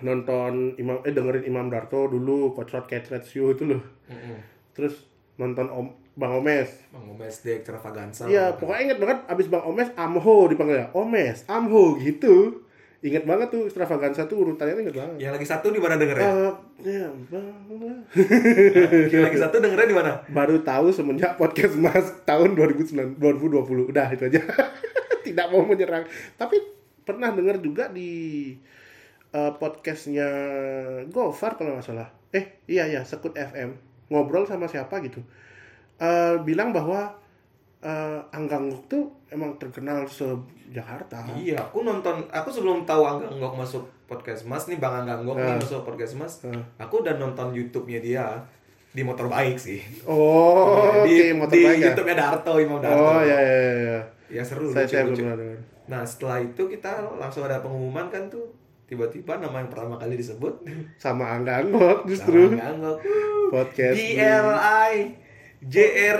nonton 0.00 0.74
imam 0.76 0.98
eh 1.00 1.10
dengerin 1.10 1.44
Imam 1.44 1.66
Darto 1.66 2.06
dulu 2.06 2.50
Coach 2.52 2.70
Rod 2.72 2.84
Cat 2.84 3.06
Red 3.08 3.24
Show 3.24 3.50
itu 3.50 3.64
loh 3.64 3.82
Mm-mm. 4.04 4.36
terus 4.70 5.06
nonton 5.34 5.66
Om 5.66 5.86
Bang 6.14 6.34
Omes 6.36 6.70
Bang 6.88 7.06
Omes 7.08 7.34
di 7.40 7.50
extravaganza. 7.52 8.26
iya 8.26 8.52
pokoknya 8.52 8.80
inget 8.84 8.98
banget 8.98 9.18
abis 9.24 9.46
Bang 9.46 9.64
Omes 9.64 9.90
Amho 9.94 10.46
dipanggil 10.46 10.76
ya 10.76 10.86
Omes 10.92 11.46
Amho 11.46 11.94
gitu 11.96 12.63
inget 13.04 13.28
banget 13.28 13.52
tuh 13.52 13.68
extravaganza 13.68 14.24
tuh 14.24 14.40
urutannya 14.40 14.80
inget 14.80 14.96
banget. 14.96 15.16
Yang 15.20 15.32
lagi 15.36 15.46
satu 15.52 15.68
di 15.68 15.76
mana 15.76 16.00
dengernya? 16.00 16.24
Eh, 16.24 16.52
ya. 16.88 17.08
Yang 19.12 19.24
lagi 19.28 19.38
satu 19.44 19.60
dengernya 19.60 19.88
di 19.92 19.96
mana? 19.96 20.12
baru 20.32 20.64
tahu 20.64 20.88
semenjak 20.88 21.36
podcast 21.36 21.76
Mas 21.76 22.08
tahun 22.24 22.56
2009 22.56 23.20
2020 23.20 23.92
udah 23.92 24.08
itu 24.08 24.24
aja. 24.24 24.40
Tidak 25.28 25.46
mau 25.52 25.68
menyerang. 25.68 26.08
Tapi 26.40 26.56
pernah 27.04 27.28
dengar 27.28 27.60
juga 27.60 27.92
di 27.92 28.56
eh, 29.36 29.52
podcastnya 29.60 30.28
Gofar 31.12 31.60
kalau 31.60 31.76
nggak 31.76 31.84
salah. 31.84 32.08
Eh 32.32 32.64
iya 32.64 32.88
ya 32.88 33.04
Sekut 33.04 33.36
FM 33.36 33.76
ngobrol 34.08 34.48
sama 34.48 34.64
siapa 34.64 35.04
gitu. 35.04 35.20
Eh, 36.00 36.40
bilang 36.40 36.72
bahwa 36.72 37.20
eh, 37.84 38.18
Angganggok 38.30 38.82
tuh 38.86 39.04
emang 39.28 39.54
terkenal 39.54 40.02
se 40.06 40.24
Jakarta 40.66 41.20
Iya, 41.30 41.60
aku 41.62 41.82
nonton, 41.82 42.24
aku 42.28 42.48
sebelum 42.48 42.82
tahu 42.82 43.04
Angga 43.04 43.28
Nggok 43.30 43.54
masuk 43.56 43.84
podcast 44.04 44.42
Mas 44.44 44.64
nih, 44.64 44.76
Bang 44.76 44.98
Angga 44.98 45.20
Nggok 45.20 45.36
nih 45.36 45.46
Ah. 45.46 45.58
masuk 45.58 45.80
podcast 45.82 46.14
Mas, 46.14 46.32
Ah. 46.42 46.56
aku 46.78 47.00
udah 47.00 47.14
nonton 47.14 47.52
YouTube-nya 47.52 48.00
dia 48.00 48.24
di 48.90 49.02
motor 49.02 49.26
baik 49.26 49.58
sih. 49.58 49.82
oh 50.04 51.02
oke 51.02 51.04
di 51.04 51.30
motor 51.30 51.50
di 51.52 51.62
baik 51.62 51.76
ya 51.76 51.84
YouTube-nya 51.88 52.16
Darto, 52.16 52.52
Imam 52.56 52.78
Darto. 52.78 52.94
oh 52.96 53.20
ya 53.20 53.36
ya 53.36 53.54
ya, 53.60 53.74
ya. 53.76 54.00
Ya 54.30 54.42
seru, 54.42 54.70
saya 54.70 54.86
saya 54.86 55.02
lucu, 55.04 55.12
lucu. 55.12 55.22
pernah 55.22 55.36
dengar 55.36 55.58
Nah 55.84 56.00
setelah 56.02 56.38
itu 56.40 56.62
kita 56.64 56.90
langsung 57.14 57.42
ada 57.42 57.58
pengumuman 57.58 58.08
kan 58.08 58.24
tuh, 58.26 58.48
tiba-tiba 58.84 59.36
nama 59.36 59.58
yang 59.58 59.68
pertama 59.68 59.94
kali 59.94 60.14
disebut 60.14 60.62
sama 60.96 61.34
Angganggok 61.34 62.06
justru 62.06 62.48
Bang 62.48 62.62
Angga 62.72 62.72
Nggok. 62.72 62.98
podcast 63.50 63.94
B 63.94 64.14
L 64.16 64.48
I 64.88 64.94
J 65.60 65.76
R 66.08 66.18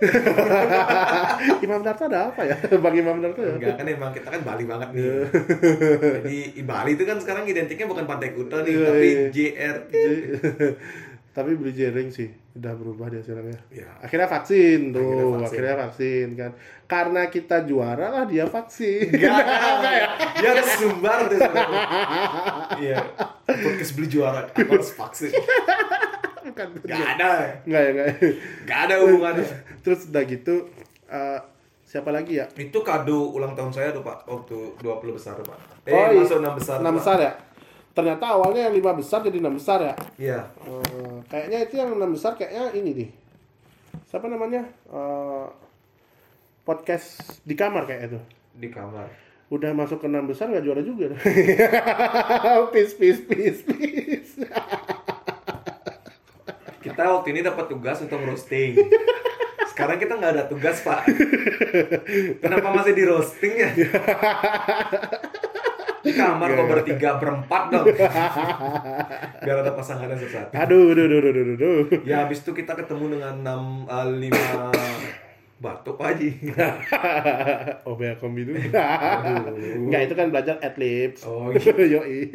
Imam 1.64 1.80
Darto 1.80 2.04
ada 2.04 2.28
apa 2.28 2.42
ya? 2.42 2.56
Bang 2.84 2.94
Imam 2.94 3.18
Darto 3.18 3.40
ya? 3.40 3.54
Enggak 3.54 3.76
kan 3.76 3.86
emang 3.86 4.10
kita 4.10 4.28
kan 4.28 4.40
Bali 4.40 4.64
banget 4.64 4.88
nih. 4.90 5.04
Jadi 6.16 6.36
i- 6.54 6.64
Bali 6.64 6.90
itu 6.92 7.04
kan 7.04 7.16
sekarang 7.16 7.44
identiknya 7.44 7.84
bukan 7.84 8.04
Pantai 8.04 8.30
Kuta 8.30 8.62
nih, 8.62 8.72
Iya, 8.72 8.86
tapi 8.86 9.06
iya. 9.06 9.24
JR. 9.30 9.76
Tapi 11.30 11.54
beli 11.54 11.70
jaring 11.70 12.10
sih 12.10 12.26
udah 12.50 12.74
berubah 12.74 13.06
dia 13.06 13.22
sekarang 13.22 13.46
ya. 13.46 13.86
Ya. 13.86 13.90
Akhirnya 14.02 14.26
vaksin 14.26 14.90
tuh, 14.90 15.38
Akhirnya 15.38 15.46
akhirnya 15.46 15.74
vaksin. 15.78 16.26
vaksin, 16.26 16.26
kan. 16.34 16.50
Karena 16.84 17.22
kita 17.30 17.56
juara 17.62 18.06
lah 18.10 18.24
dia 18.26 18.50
vaksin. 18.50 19.14
Enggak, 19.14 19.38
ya. 19.94 20.08
Dia 20.34 20.48
harus 20.50 20.68
sumbar 20.74 21.30
tuh. 21.30 21.38
Iya. 22.82 22.98
Podcast 23.46 23.92
beli 23.94 24.08
juara, 24.10 24.42
aku 24.44 24.72
harus 24.74 24.90
vaksin. 24.90 25.30
Bukan. 26.68 26.84
Enggak 26.84 27.08
ada. 27.14 27.28
Enggak 27.64 27.80
ya, 27.80 27.90
enggak. 27.90 28.06
ya. 28.06 28.14
Enggak 28.60 28.78
ada 28.84 28.94
hubungannya. 29.00 29.46
Terus 29.84 30.00
udah 30.06 30.22
gitu 30.24 30.54
eh, 31.06 31.40
siapa 31.82 32.10
lagi 32.10 32.38
ya? 32.38 32.46
Itu 32.52 32.78
kado 32.80 33.32
ulang 33.32 33.54
tahun 33.54 33.72
saya 33.72 33.90
tuh, 33.90 34.02
Pak, 34.02 34.26
waktu 34.26 34.56
20 34.78 35.16
besar, 35.16 35.34
Pak. 35.40 35.58
Eh, 35.84 35.90
Oh, 35.90 36.06
iya. 36.06 36.20
masuk 36.20 36.38
6 36.38 36.54
besar. 36.54 36.76
Enam 36.78 36.92
Pak. 36.92 36.98
besar 37.00 37.16
ya? 37.18 37.32
Ternyata 37.90 38.24
awalnya 38.30 38.70
yang 38.70 38.74
lima 38.74 38.94
besar 38.94 39.18
jadi 39.18 39.42
enam 39.42 39.58
besar 39.58 39.82
ya? 39.82 39.94
Iya. 40.14 40.40
Eh, 40.62 41.16
kayaknya 41.26 41.58
itu 41.64 41.74
yang 41.74 41.90
enam 41.90 42.14
besar 42.14 42.38
kayaknya 42.38 42.70
ini 42.72 42.90
nih. 42.94 43.08
Siapa 44.06 44.30
namanya? 44.30 44.62
Eh, 44.86 45.46
podcast 46.62 47.42
di 47.42 47.58
kamar 47.58 47.90
kayak 47.90 48.14
itu. 48.14 48.20
Di 48.54 48.70
kamar. 48.70 49.10
Udah 49.50 49.74
masuk 49.74 49.98
ke 49.98 50.06
enam 50.06 50.30
besar 50.30 50.46
nggak 50.46 50.62
juara 50.62 50.78
juga. 50.78 51.10
peace, 52.72 52.94
peace, 52.94 53.18
peace, 53.26 53.60
peace. 53.66 54.32
Kita 56.80 57.02
waktu 57.12 57.36
ini 57.36 57.40
dapat 57.44 57.68
tugas 57.68 58.00
untuk 58.00 58.24
roasting. 58.24 58.72
Sekarang 59.68 60.00
kita 60.00 60.16
nggak 60.16 60.32
ada 60.32 60.44
tugas, 60.48 60.80
Pak. 60.80 61.04
Kenapa 62.40 62.68
masih 62.72 62.92
di 62.96 63.04
roasting 63.04 63.54
ya? 63.60 63.70
Di 66.00 66.16
kamar 66.16 66.56
kok 66.56 66.64
bertiga, 66.64 67.20
berempat 67.20 67.62
dong. 67.68 67.84
Biar 69.44 69.56
ada 69.60 69.72
pasangannya 69.76 70.16
sesat. 70.16 70.48
Aduh, 70.56 70.96
aduh, 70.96 71.04
aduh, 71.04 71.18
aduh, 71.20 71.30
aduh, 71.30 71.56
aduh. 71.60 71.80
Ya 72.08 72.24
habis 72.24 72.40
itu 72.40 72.56
kita 72.56 72.72
ketemu 72.72 73.20
dengan 73.20 73.44
6 73.44 73.84
5 73.88 75.60
batuk 75.60 76.00
Pak 76.00 76.16
Haji. 76.16 76.30
oh, 77.84 78.00
kombi 78.16 78.48
dulu. 78.48 78.56
Enggak, 79.84 80.00
itu 80.08 80.14
kan 80.16 80.32
belajar 80.32 80.56
adlibs. 80.64 81.20
Oh, 81.28 81.52
Yoi. 81.92 82.32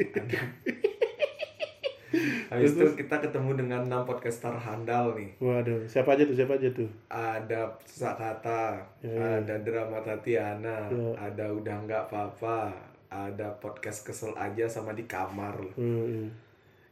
Habis 2.52 2.78
itu 2.78 2.86
kita 3.06 3.18
ketemu 3.18 3.52
dengan 3.58 3.82
6 3.88 4.06
podcaster 4.08 4.54
handal 4.54 5.18
nih. 5.18 5.30
Waduh, 5.42 5.84
siapa 5.90 6.14
aja 6.14 6.24
tuh, 6.24 6.36
siapa 6.38 6.54
aja 6.56 6.70
tuh? 6.72 6.90
Ada 7.10 7.62
Sakata, 7.86 8.78
Ya. 9.02 9.42
ada 9.42 9.56
Drama 9.62 10.00
Tatiana, 10.06 10.88
Ya. 10.90 11.10
ada 11.18 11.46
Udah 11.50 11.76
Nggak 11.86 12.02
Apa-apa, 12.10 12.72
ada 13.10 13.48
podcast 13.58 14.04
Kesel 14.06 14.34
Aja 14.36 14.68
sama 14.68 14.92
di 14.94 15.08
kamar 15.08 15.56
loh. 15.58 15.76
Hmm. 15.78 16.30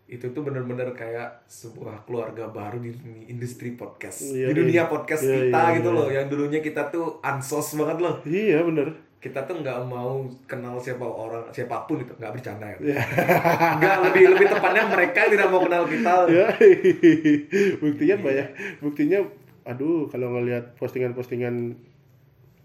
Itu 0.03 0.29
tuh 0.35 0.43
bener-bener 0.43 0.91
kayak 0.93 1.47
sebuah 1.47 2.03
keluarga 2.03 2.51
baru 2.51 2.77
di 2.83 2.91
industri 3.31 3.73
podcast. 3.73 4.35
Iya, 4.35 4.51
di 4.51 4.55
dunia 4.55 4.83
iya. 4.85 4.91
podcast 4.91 5.23
Iya, 5.23 5.47
kita 5.47 5.61
iya, 5.63 5.75
gitu 5.79 5.89
iya. 5.89 5.97
loh. 5.97 6.07
Yang 6.11 6.25
dulunya 6.29 6.59
kita 6.59 6.81
tuh 6.91 7.17
ansos 7.23 7.79
banget 7.79 7.97
loh. 8.03 8.15
Iya, 8.27 8.61
bener. 8.67 8.87
Kita 9.23 9.47
tuh 9.47 9.55
nggak 9.57 9.87
mau 9.87 10.19
kenal 10.43 10.75
siapa 10.75 11.01
orang, 11.01 11.47
siapa 11.49 11.87
pun 11.87 11.95
itu 11.97 12.11
nggak 12.11 12.33
bercanda 12.35 12.67
ya. 12.67 12.77
Ya. 12.91 12.99
Nggak 13.79 13.97
lebih 14.03 14.23
lebih 14.35 14.47
tepatnya 14.51 14.83
mereka 14.85 15.17
yang 15.23 15.31
tidak 15.31 15.47
mau 15.47 15.61
kenal 15.63 15.83
kita. 15.87 16.13
Ya. 16.35 16.47
Buktinya 17.79 18.15
banyak. 18.19 18.47
Buktinya 18.79 19.19
aduh, 19.63 20.11
kalau 20.11 20.35
ngelihat 20.35 20.75
postingan-postingan 20.75 21.79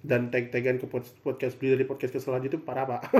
dan 0.00 0.30
tag-tagan 0.30 0.78
ke 0.78 0.86
pod- 0.86 1.14
podcast 1.22 1.54
beli 1.56 1.74
dari 1.74 1.86
podcast 1.86 2.10
kesel 2.12 2.34
aja 2.34 2.46
itu 2.46 2.58
parah, 2.58 2.84
Pak. 2.84 3.02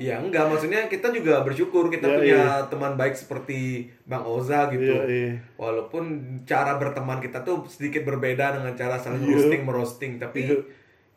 Iya 0.00 0.16
enggak, 0.16 0.48
maksudnya 0.48 0.88
kita 0.88 1.12
juga 1.12 1.44
bersyukur 1.44 1.92
kita 1.92 2.08
Iya, 2.08 2.16
punya 2.16 2.32
iya. 2.40 2.64
teman 2.72 2.96
baik 2.96 3.12
seperti 3.12 3.84
Bang 4.08 4.24
Oza 4.24 4.72
gitu. 4.72 4.80
Iya, 4.80 5.04
iya. 5.04 5.32
Walaupun 5.60 6.04
cara 6.48 6.80
berteman 6.80 7.20
kita 7.20 7.44
tuh 7.44 7.68
sedikit 7.68 8.08
berbeda 8.08 8.56
dengan 8.56 8.72
cara 8.72 8.96
saling 8.96 9.20
Iya. 9.20 9.28
roasting 9.36 9.62
merosting, 9.68 10.12
tapi 10.16 10.48
Iya. 10.48 10.56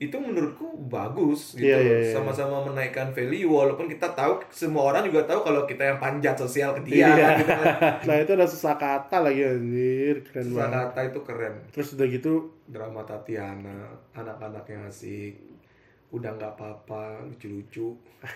Itu 0.03 0.15
menurutku 0.15 0.65
bagus 0.83 1.53
gitu 1.53 1.63
Iya, 1.65 1.77
iya, 1.77 1.97
iya. 2.01 2.11
sama-sama 2.11 2.63
menaikkan 2.63 3.09
value 3.09 3.45
walaupun 3.45 3.85
kita 3.85 4.11
tahu 4.11 4.43
semua 4.47 4.89
orang 4.89 5.03
juga 5.03 5.23
tahu 5.23 5.41
kalau 5.41 5.63
kita 5.63 5.83
yang 5.85 5.97
panjat 5.97 6.35
sosial 6.35 6.73
ke 6.73 6.81
dia 6.85 7.05
Iya. 7.05 7.15
kan, 7.15 7.31
gitu 7.37 7.51
kan. 7.53 7.75
nah 8.07 8.15
itu 8.17 8.31
ada 8.31 8.45
susah 8.45 8.75
kata 8.75 9.17
lagi 9.19 9.41
anjir 9.41 10.15
keren 10.25 10.43
Susah 10.45 10.57
banget 10.61 10.79
kata 10.85 10.99
itu 11.05 11.19
keren 11.21 11.55
terus 11.69 11.87
udah 11.93 12.07
gitu 12.07 12.33
drama 12.65 13.01
Tatiana 13.01 13.77
anak-anak 14.11 14.63
yang 14.65 14.83
asik 14.85 15.35
udah 16.09 16.29
nggak 16.31 16.53
apa-apa 16.53 17.03
lucu-lucu 17.25 17.97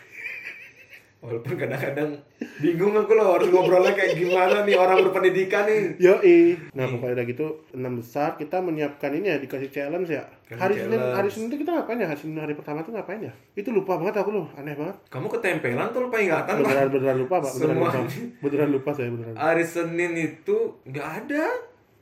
walaupun 1.17 1.53
kadang-kadang 1.56 2.13
bingung 2.58 2.93
aku 2.93 3.12
loh 3.12 3.34
harus 3.34 3.49
ngobrolnya 3.49 3.89
kayak 3.91 4.13
gimana 4.15 4.62
nih 4.62 4.75
orang 4.75 5.01
berpendidikan 5.01 5.65
nih 5.65 5.97
Yoi. 5.97 6.38
Nah 6.71 6.86
pokoknya 6.88 7.13
udah 7.17 7.25
gitu 7.25 7.45
enam 7.73 7.93
besar 7.97 8.34
kita 8.34 8.58
menyiapkan 8.60 9.12
ini 9.12 9.27
ya 9.27 9.38
dikasih 9.38 9.69
challenge 9.69 10.10
ya. 10.10 10.30
Kasih 10.47 10.63
hari 10.63 10.75
Senin 10.79 10.99
hari 11.12 11.27
Senin 11.27 11.47
itu 11.51 11.57
kita 11.60 11.71
ngapain 11.75 11.99
ya? 11.99 12.07
Hari 12.07 12.19
Senin 12.23 12.39
hari 12.39 12.55
pertama 12.55 12.79
tuh 12.79 12.95
ngapain 12.95 13.19
ya? 13.19 13.33
Itu 13.51 13.75
lupa 13.75 13.99
banget 13.99 14.15
aku 14.15 14.31
loh, 14.31 14.47
aneh 14.55 14.79
banget. 14.79 14.95
kamu 15.12 15.27
ketempelan 15.27 15.91
tuh 15.91 16.01
lupa 16.07 16.15
ingatan. 16.17 16.53
Beneran 16.63 16.88
beneran 16.88 17.17
lupa 17.19 17.36
pak, 17.43 17.51
beneran 17.51 17.75
Semua. 17.75 17.89
lupa. 17.91 17.99
Beneran 18.39 18.69
lupa 18.71 18.89
saya 18.95 19.10
beneran. 19.12 19.36
hari 19.36 19.63
Senin 19.67 20.12
itu 20.15 20.55
nggak 20.88 21.07
ada 21.23 21.43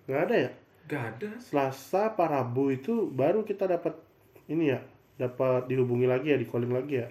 Nggak 0.06 0.22
ada 0.30 0.36
ya? 0.38 0.50
nggak 0.86 1.04
ada 1.10 1.30
Selasa 1.42 2.14
Pak 2.14 2.28
Rabu 2.30 2.70
itu 2.70 3.10
baru 3.10 3.42
kita 3.42 3.66
dapat 3.66 3.98
ini 4.46 4.70
ya, 4.70 4.86
dapat 5.18 5.66
dihubungi 5.66 6.06
lagi 6.06 6.30
ya, 6.30 6.38
di 6.38 6.46
calling 6.46 6.70
lagi 6.70 7.02
ya. 7.02 7.10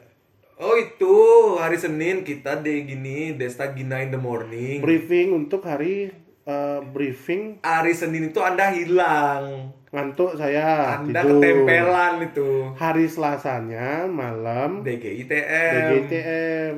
oh 0.54 0.78
itu 0.78 1.10
hari 1.58 1.74
Senin 1.74 2.22
kita 2.22 2.62
deh 2.62 2.86
gini 2.86 3.34
Desta 3.34 3.74
Gina 3.74 3.98
in 3.98 4.14
the 4.14 4.20
morning 4.22 4.78
Briefing 4.78 5.34
untuk 5.34 5.66
hari 5.66 6.14
eh, 6.44 6.80
briefing 6.86 7.58
hari 7.60 7.92
Senin 7.92 8.28
itu 8.28 8.38
anda 8.38 8.68
hilang 8.68 9.72
ngantuk 9.88 10.34
saya 10.34 10.98
anda 10.98 11.22
tidur. 11.22 11.38
ketempelan 11.38 12.14
itu 12.20 12.50
Hari 12.74 13.06
Selasanya 13.06 14.04
malam 14.04 14.82
DGITM 14.82 15.72
DGTM. 15.72 16.74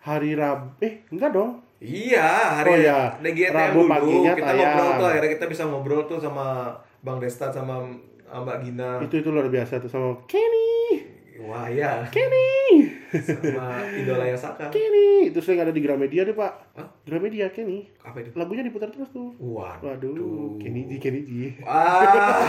Hari 0.00 0.30
Rabu 0.32 0.66
eh 0.80 1.02
enggak 1.08 1.34
dong. 1.34 1.58
Iya, 1.76 2.24
hari 2.56 2.70
Oh, 2.70 2.76
iya. 2.78 3.00
DGTM 3.18 3.50
Rabu 3.52 3.78
dulu 3.78 3.90
paginya 3.90 4.32
kita 4.32 4.46
tayang. 4.46 4.62
ngobrol 4.72 4.90
tuh 4.94 5.06
akhirnya 5.06 5.30
kita 5.32 5.46
bisa 5.46 5.62
ngobrol 5.64 6.02
tuh 6.06 6.18
sama 6.18 6.46
Bang 7.00 7.18
Desta 7.18 7.50
sama 7.50 7.82
Mbak 8.26 8.56
Gina. 8.60 8.90
Itu 9.00 9.14
itu 9.16 9.28
luar 9.28 9.46
biasa 9.46 9.78
tuh 9.78 9.90
sama 9.90 10.14
Kenny. 10.24 10.85
Wah 11.44 11.68
ya, 11.68 12.04
Kenny. 12.08 12.88
sama 13.12 13.84
Idola 13.92 14.24
Yasaka. 14.24 14.72
Kenny. 14.72 15.28
Itu 15.28 15.44
sering 15.44 15.60
ada 15.60 15.72
di 15.72 15.84
Gramedia 15.84 16.24
deh, 16.24 16.32
Pak. 16.32 16.52
Hah? 16.76 16.88
Gramedia 17.04 17.52
Kenny. 17.52 17.88
Apa 18.00 18.24
itu? 18.24 18.32
Lagunya 18.36 18.64
diputar 18.64 18.88
terus 18.88 19.12
tuh. 19.12 19.36
Waduh. 19.36 19.84
Waduh, 19.84 20.56
Kenny 20.60 20.88
G, 20.88 20.96
Kenny 20.96 21.20
G. 21.24 21.30
Wah. 21.60 22.40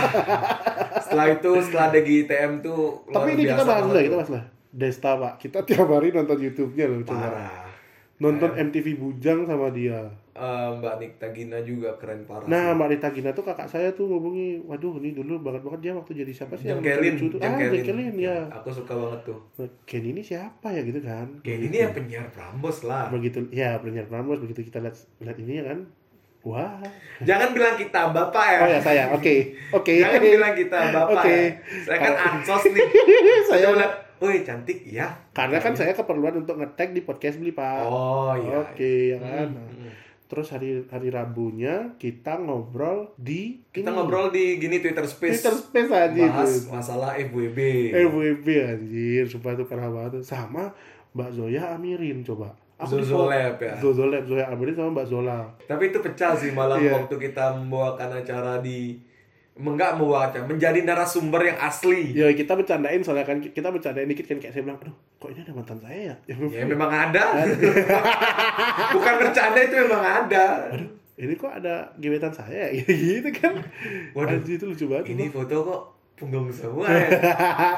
setelah 1.04 1.28
itu 1.36 1.52
setelah 1.64 1.88
DGITM 1.92 2.52
tuh 2.64 3.04
luar 3.08 3.16
Tapi 3.24 3.30
ini 3.36 3.44
kita 3.48 3.64
bahas 3.64 3.86
lah, 3.88 4.04
kita 4.04 4.16
bahas 4.16 4.32
lah. 4.32 4.44
Desta, 4.72 5.12
Pak. 5.18 5.34
Kita 5.42 5.60
tiap 5.68 5.88
hari 5.90 6.14
nonton 6.14 6.38
YouTube-nya 6.40 6.86
loh. 6.88 7.04
Parah. 7.04 7.68
Nonton 8.18 8.52
MTV 8.58 8.98
Bujang 8.98 9.46
sama 9.46 9.70
dia. 9.70 10.10
Eh, 10.38 10.70
Mbak 10.72 10.96
Nikta 10.98 11.28
Gina 11.30 11.58
juga 11.60 11.90
keren 11.98 12.22
parah. 12.22 12.46
Nah, 12.46 12.62
sih. 12.64 12.78
Mbak 12.78 12.88
Rita 12.94 13.10
Gina 13.10 13.30
tuh 13.32 13.42
kakak 13.42 13.66
saya 13.66 13.90
tuh 13.92 14.06
ngubungi, 14.06 14.62
waduh 14.64 14.96
ini 14.96 15.12
dulu 15.12 15.42
banget 15.42 15.62
banget 15.62 15.80
dia 15.82 15.94
waktu 15.94 16.14
jadi 16.16 16.30
siapa 16.32 16.54
sih 16.54 16.70
yang 16.70 16.78
Jengkelin, 16.78 17.14
lucu 17.16 17.26
tuh? 17.28 17.40
Ah, 17.40 17.50
Jengkelin. 17.50 17.74
Jengkelin 17.76 18.16
ya. 18.20 18.38
Aku 18.54 18.70
suka 18.70 18.94
banget 18.94 19.20
tuh. 19.26 19.40
Nah, 19.56 19.66
Ken 19.84 20.04
ini 20.04 20.22
siapa 20.22 20.68
ya 20.70 20.82
gitu 20.82 21.02
kan? 21.02 21.26
Kayak 21.42 21.60
ini 21.66 21.78
ya 21.80 21.90
penyiar 21.90 22.30
Prambos 22.30 22.78
lah. 22.84 23.10
begitu 23.10 23.50
ya 23.50 23.76
penyiar 23.78 24.06
Prambors 24.06 24.38
begitu 24.38 24.62
kita 24.64 24.78
lihat 24.80 24.94
lihat 25.20 25.38
ini 25.38 25.54
ya 25.56 25.66
kan 25.66 25.80
wah 26.44 26.80
Jangan 27.20 27.50
bilang 27.52 27.76
kita 27.76 28.08
bapak 28.08 28.46
ya. 28.48 28.60
oh 28.62 28.70
ya 28.70 28.80
saya 28.80 29.04
oke 29.12 29.36
oke 29.74 29.90
Jangan 29.92 30.22
bilang 30.22 30.54
kita 30.54 30.80
bapak 30.96 31.18
Oke. 31.20 31.34
ya. 31.34 31.50
Saya 31.82 31.98
kan 32.00 32.14
ansos 32.16 32.64
nih. 32.68 32.88
Saya- 33.50 33.74
bilang, 33.74 33.94
woi 34.18 34.42
cantik 34.42 34.80
ya. 34.84 35.10
karena 35.30 35.58
kan 35.58 35.74
saya 35.74 35.92
keperluan 35.92 36.38
untuk 36.38 36.56
ngetek 36.56 36.90
di 36.92 37.02
podcast 37.02 37.38
beli 37.38 37.52
pak 37.52 37.84
Oh 37.84 38.32
iya. 38.34 38.64
oke 38.64 38.94
ya 39.08 39.18
kan 39.18 39.50
Hmm, 39.50 39.66
hmm. 39.68 39.92
Terus 40.28 40.48
hari 40.50 40.84
hari 40.86 41.08
Rabunya 41.08 41.96
kita 41.96 42.36
ngobrol 42.38 43.16
di 43.16 43.64
Kita 43.68 43.90
ini, 43.90 43.96
ngobrol 43.96 44.28
di 44.28 44.56
gini 44.56 44.78
Twitter 44.78 45.04
Space. 45.04 45.40
Twitter 45.40 45.56
Space 45.58 45.90
aja 45.90 46.24
bahas 46.30 46.68
masalah 46.68 47.16
FWB. 47.18 47.60
FWB 47.96 48.48
anjir 48.62 49.24
sumpah 49.26 49.56
tuh 49.56 49.66
parah 49.66 49.88
banget 49.88 50.20
tuh. 50.20 50.24
sama 50.24 50.76
Mbak 51.12 51.30
Zoya 51.32 51.74
Amirin 51.74 52.22
coba 52.22 52.52
Aku 52.78 53.02
ya. 53.02 53.74
Zozolab 53.82 54.24
Zoya 54.24 54.54
Amirin 54.54 54.76
sama 54.76 54.94
Mbak 54.94 55.08
Zola 55.10 55.40
Tapi 55.66 55.90
itu 55.90 55.98
pecah 55.98 56.38
sih 56.38 56.54
malam 56.54 56.78
Iya. 56.78 56.94
waktu 56.94 57.16
kita 57.18 57.58
membawakan 57.58 58.22
acara 58.22 58.62
di 58.62 59.02
enggak 59.58 59.94
membawa 59.94 60.30
acara, 60.30 60.46
menjadi 60.46 60.80
narasumber 60.82 61.42
yang 61.44 61.58
asli. 61.58 62.14
Ya 62.14 62.30
kita 62.30 62.54
bercandain 62.54 63.02
soalnya 63.02 63.26
kan 63.26 63.42
kita 63.42 63.68
bercandain 63.68 64.06
dikit 64.06 64.26
kan 64.26 64.38
kayak 64.38 64.52
saya 64.52 64.62
bilang, 64.62 64.78
aduh 64.78 64.94
kok 65.18 65.30
ini 65.30 65.42
ada 65.42 65.52
mantan 65.52 65.78
saya 65.78 66.00
ya? 66.04 66.16
Ya 66.28 66.64
memang 66.64 66.88
ada. 66.88 67.24
Bukan 68.94 69.14
bercanda 69.18 69.60
itu 69.60 69.76
memang 69.80 70.04
ada. 70.04 70.46
aduh 70.70 70.90
ini 71.18 71.34
kok 71.34 71.50
ada 71.50 71.90
gebetan 71.98 72.30
saya 72.30 72.70
ya? 72.70 72.86
gitu 72.94 73.30
kan? 73.34 73.58
Waduh. 74.14 74.38
Anjir, 74.38 74.56
itu 74.56 74.66
lucu 74.66 74.86
banget. 74.86 75.18
Ini 75.18 75.26
foto 75.28 75.56
kok 75.66 75.82
punggung 76.14 76.50
semua 76.50 76.86
ya. 76.94 77.10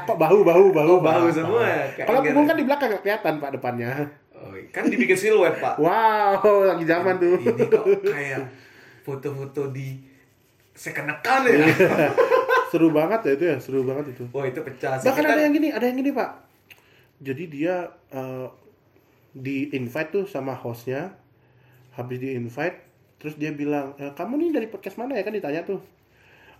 Pak 0.03 0.17
bahu 0.17 0.43
bahu 0.43 0.65
bahu 0.69 0.93
Oh, 0.93 0.99
bahu 0.99 1.31
semua 1.31 1.63
ya? 1.63 1.83
Kalau 1.97 2.19
gara- 2.19 2.27
punggung 2.27 2.45
kan 2.45 2.55
di 2.55 2.65
belakang 2.65 2.91
kelihatan 2.99 3.33
pak 3.37 3.51
depannya. 3.55 3.91
Oh, 4.35 4.51
kan 4.71 4.87
dibikin 4.87 5.15
siluet, 5.15 5.55
Pak. 5.55 5.75
Wow 5.75 6.39
lagi 6.65 6.83
zaman 6.83 7.15
tuh. 7.15 7.35
Ini 7.35 7.63
kok 7.67 7.83
kayak 8.05 8.39
foto-foto 9.01 9.67
di 9.69 9.99
account 10.79 11.43
ya. 11.45 11.67
seru 12.71 12.93
banget 12.93 13.19
ya 13.25 13.31
itu 13.35 13.45
ya 13.45 13.57
seru 13.59 13.81
banget 13.83 14.15
itu. 14.15 14.23
Oh, 14.31 14.45
itu 14.45 14.61
pecah 14.61 14.95
sih. 14.95 15.09
Bahkan 15.09 15.23
Kita- 15.25 15.33
ada 15.35 15.41
yang 15.43 15.53
gini 15.53 15.69
ada 15.69 15.85
yang 15.85 15.97
gini 15.97 16.11
pak. 16.13 16.29
Jadi 17.19 17.43
dia 17.49 17.75
eh, 18.09 18.47
di 19.29 19.69
invite 19.75 20.09
tuh 20.13 20.25
sama 20.25 20.55
hostnya. 20.55 21.13
Habis 21.93 22.17
di 22.17 22.31
invite 22.31 22.77
terus 23.19 23.35
dia 23.35 23.51
bilang 23.51 23.91
"Eh, 23.99 24.13
kamu 24.15 24.39
nih 24.39 24.49
dari 24.55 24.67
podcast 24.71 24.95
mana 24.95 25.19
ya 25.19 25.27
kan 25.27 25.35
ditanya 25.35 25.67
tuh. 25.67 25.83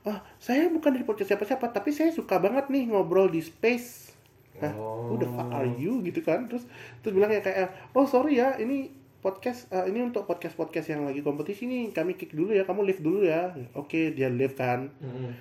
Ah, 0.04 0.20
saya 0.36 0.68
bukan 0.68 0.92
dari 0.92 1.04
podcast 1.04 1.32
siapa-siapa, 1.32 1.72
tapi 1.72 1.92
saya 1.92 2.12
suka 2.12 2.40
banget 2.40 2.68
nih 2.68 2.88
ngobrol 2.88 3.28
di 3.28 3.40
space. 3.40 4.12
Nah, 4.60 4.72
Oh. 4.76 5.12
who 5.12 5.16
the 5.16 5.28
fuck 5.28 5.48
are 5.52 5.68
you 5.70 6.00
gitu 6.02 6.20
kan? 6.20 6.48
Terus 6.48 6.68
terus 7.00 7.16
bilang 7.16 7.28
ya 7.28 7.40
kayak, 7.40 7.72
oh 7.92 8.04
sorry 8.04 8.40
ya, 8.40 8.56
ini 8.56 8.92
podcast 9.20 9.68
eh, 9.72 9.86
ini 9.92 10.00
untuk 10.04 10.24
podcast 10.24 10.56
podcast 10.56 10.88
yang 10.92 11.04
lagi 11.04 11.20
kompetisi 11.20 11.68
nih, 11.68 11.92
kami 11.92 12.16
kick 12.16 12.32
dulu 12.32 12.56
ya, 12.56 12.64
kamu 12.64 12.88
live 12.88 13.02
dulu 13.04 13.20
ya. 13.28 13.52
Oke, 13.76 14.16
dia 14.16 14.32
live 14.32 14.56
kan. 14.56 14.92
Mm-mm. 15.00 15.32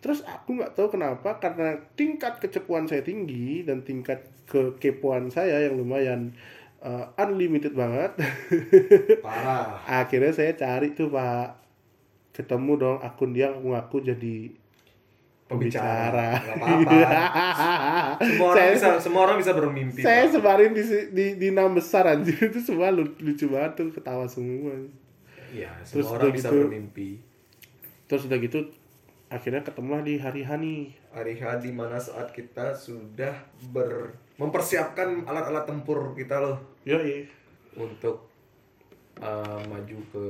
Terus 0.00 0.24
aku 0.24 0.56
nggak 0.56 0.72
tahu 0.76 0.96
kenapa 0.96 1.36
karena 1.40 1.76
tingkat 1.96 2.38
kecepuan 2.40 2.88
saya 2.88 3.04
tinggi 3.04 3.64
dan 3.66 3.82
tingkat 3.84 4.24
kekepoan 4.48 5.28
saya 5.28 5.68
yang 5.68 5.76
lumayan 5.76 6.32
eh, 6.80 7.04
unlimited 7.20 7.76
banget. 7.76 8.16
Parah. 9.26 9.84
Akhirnya 9.84 10.32
saya 10.32 10.52
cari 10.56 10.96
tuh 10.96 11.12
Pak 11.12 11.66
ketemu 12.36 12.72
dong 12.76 12.98
akun 13.00 13.32
dia 13.32 13.48
ngaku 13.48 14.04
jadi 14.04 14.52
Pembicara. 15.46 16.42
apa-apa. 16.42 16.98
Semua 18.20 18.46
orang 18.48 18.58
Saya- 18.58 18.74
bisa 18.74 18.88
semua 18.98 19.20
orang 19.22 19.36
bisa 19.38 19.52
bermimpi. 19.52 20.00
saya 20.00 20.24
Pak. 20.24 20.32
sebarin 20.32 20.70
di, 20.70 20.82
di 21.08 21.26
di 21.36 21.46
enam 21.48 21.70
besar 21.70 22.04
anjir 22.04 22.34
itu 22.34 22.58
semua 22.58 22.90
lu- 22.90 23.14
lucu 23.16 23.46
banget 23.46 23.72
tuh 23.76 23.88
ketawa 23.90 24.26
semua. 24.26 24.74
Iya, 25.48 25.70
Terus 25.80 26.02
semua 26.02 26.10
orang 26.12 26.20
udah 26.20 26.32
bisa 26.32 26.48
gitu- 26.48 26.58
bermimpi. 26.60 27.08
Terus 28.06 28.22
udah 28.24 28.38
gitu 28.38 28.58
akhirnya 29.26 29.62
ketemulah 29.62 30.00
di 30.00 30.14
hari 30.16 30.42
Hani. 30.42 30.90
Hari 31.10 31.34
H 31.34 31.58
di 31.58 31.70
mana 31.70 31.96
saat 31.96 32.28
kita 32.28 32.70
sudah 32.70 33.32
ber 33.68 34.18
mempersiapkan 34.36 35.24
alat-alat 35.24 35.64
tempur 35.64 36.12
kita 36.12 36.36
loh 36.36 36.58
Yoi. 36.82 37.24
untuk 37.72 38.28
uh, 39.16 39.62
maju 39.64 39.98
ke 40.10 40.24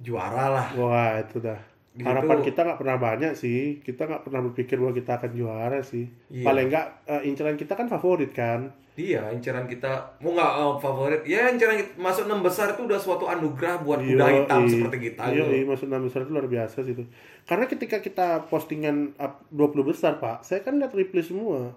juara 0.00 0.50
lah. 0.50 0.66
Wah 0.74 1.16
itu 1.16 1.38
dah. 1.38 1.56
Gitu. 1.90 2.06
Harapan 2.06 2.38
kita 2.46 2.62
nggak 2.62 2.78
pernah 2.78 2.98
banyak 3.02 3.32
sih. 3.34 3.82
Kita 3.82 4.06
nggak 4.06 4.22
pernah 4.22 4.40
berpikir 4.46 4.78
bahwa 4.78 4.94
kita 4.94 5.18
akan 5.18 5.30
juara 5.34 5.80
sih. 5.82 6.06
Iya. 6.30 6.46
Paling 6.46 6.66
nggak 6.70 6.86
eh, 7.10 7.22
inceran 7.26 7.56
kita 7.58 7.74
kan 7.74 7.90
favorit 7.90 8.30
kan. 8.30 8.70
Iya, 8.94 9.32
inceran 9.34 9.66
kita 9.66 10.18
mau 10.22 10.36
nggak 10.36 10.52
oh, 10.60 10.78
favorit? 10.78 11.26
Ya 11.26 11.50
inceran 11.50 11.82
kita 11.82 11.98
masuk 11.98 12.30
enam 12.30 12.46
besar 12.46 12.74
itu 12.74 12.86
udah 12.86 13.00
suatu 13.00 13.26
anugerah 13.26 13.82
buat 13.82 13.98
kuda 14.06 14.26
Yoi. 14.28 14.36
hitam 14.44 14.60
seperti 14.70 14.98
kita. 15.10 15.22
Iya, 15.34 15.42
gitu. 15.42 15.50
iya, 15.50 15.64
masuk 15.66 15.86
enam 15.90 16.02
besar 16.06 16.20
itu 16.22 16.30
luar 16.30 16.46
biasa 16.46 16.76
sih 16.86 16.94
itu. 16.94 17.04
Karena 17.48 17.64
ketika 17.66 17.96
kita 17.98 18.28
postingan 18.46 19.18
up 19.18 19.42
20 19.50 19.90
besar, 19.90 20.22
Pak, 20.22 20.46
saya 20.46 20.62
kan 20.62 20.78
lihat 20.78 20.94
reply 20.94 21.26
semua. 21.26 21.74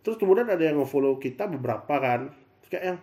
Terus 0.00 0.16
kemudian 0.16 0.48
ada 0.48 0.60
yang 0.60 0.80
nge-follow 0.80 1.20
kita 1.20 1.52
beberapa 1.52 2.00
kan. 2.00 2.32
Kayak 2.72 2.84
yang 2.96 2.98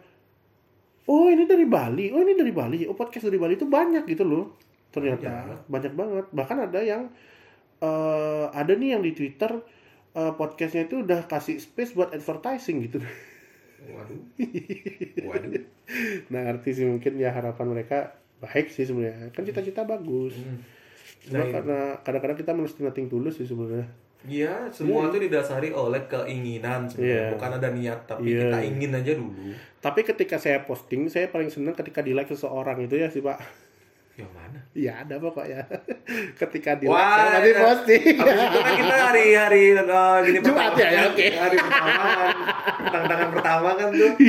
Oh, 1.09 1.27
ini 1.27 1.49
dari 1.49 1.65
Bali. 1.65 2.13
Oh, 2.13 2.21
ini 2.21 2.37
dari 2.37 2.53
Bali. 2.53 2.85
Oh, 2.85 2.95
podcast 2.95 3.25
dari 3.27 3.41
Bali 3.41 3.57
itu 3.57 3.65
banyak 3.65 4.05
gitu 4.05 4.21
loh. 4.21 4.53
Ternyata 4.91 5.63
banyak, 5.71 5.93
banget. 5.95 6.25
Bahkan 6.31 6.57
ada 6.69 6.79
yang 6.79 7.07
eh 7.81 8.45
ada 8.51 8.71
nih 8.77 8.93
yang 8.93 9.01
di 9.01 9.11
Twitter 9.15 9.51
eh, 10.11 10.33
podcastnya 10.35 10.85
itu 10.85 11.01
udah 11.01 11.25
kasih 11.25 11.57
space 11.57 11.95
buat 11.95 12.11
advertising 12.11 12.83
gitu. 12.85 12.99
Waduh. 13.81 14.21
Waduh. 15.31 15.63
Nah, 16.29 16.39
ngerti 16.45 16.69
sih 16.77 16.85
mungkin 16.85 17.17
ya 17.17 17.33
harapan 17.33 17.67
mereka 17.71 18.13
baik 18.37 18.69
sih 18.69 18.85
sebenarnya. 18.85 19.33
Kan 19.33 19.47
cita-cita 19.47 19.87
bagus. 19.87 20.37
Hmm. 20.37 20.61
Nah, 21.33 21.45
karena 21.49 21.79
kadang-kadang 22.01 22.37
kita 22.37 22.51
mesti 22.53 22.79
nothing 22.81 23.07
tulus 23.09 23.37
sih 23.41 23.47
sebenarnya. 23.49 23.89
Iya, 24.21 24.69
semua 24.69 25.09
itu 25.09 25.17
didasari 25.17 25.73
oleh 25.73 26.05
keinginan 26.05 26.85
Iya. 26.85 26.89
sebenarnya. 26.93 27.29
Bukan 27.33 27.51
ada 27.57 27.69
niat, 27.73 27.99
tapi 28.05 28.29
Iya. 28.29 28.53
kita 28.53 28.57
ingin 28.69 28.91
aja 28.93 29.11
dulu. 29.17 29.33
Tapi 29.81 29.99
ketika 30.05 30.37
saya 30.37 30.61
posting, 30.61 31.09
saya 31.09 31.25
paling 31.33 31.49
senang 31.49 31.73
ketika 31.73 32.05
di 32.05 32.13
like 32.13 32.29
seseorang 32.29 32.85
itu 32.85 33.01
ya 33.01 33.09
sih 33.09 33.25
Pak. 33.25 33.41
Yang 34.21 34.31
mana? 34.31 34.59
Iya 34.71 34.91
ada 35.01 35.15
pokoknya. 35.17 35.59
ketika 36.41 36.71
di 36.75 36.85
Wah, 36.87 37.33
nanti 37.33 37.51
ya. 37.51 37.59
posting. 37.59 38.03
Habis 38.15 38.37
itu 38.39 38.59
kan 38.59 38.73
kita 38.77 38.95
hari-hari 39.09 39.63
uh, 39.75 40.17
gini 40.21 40.39
Jumat 40.39 40.71
pertama 40.71 40.79
ya, 40.79 40.89
ya, 40.89 41.01
oke. 41.09 41.27
Hari 41.33 41.55
pertama 41.57 41.91
kan, 41.91 42.35
tantangan 42.87 43.29
pertama 43.29 43.69
kan 43.75 43.87
tuh. 43.91 44.11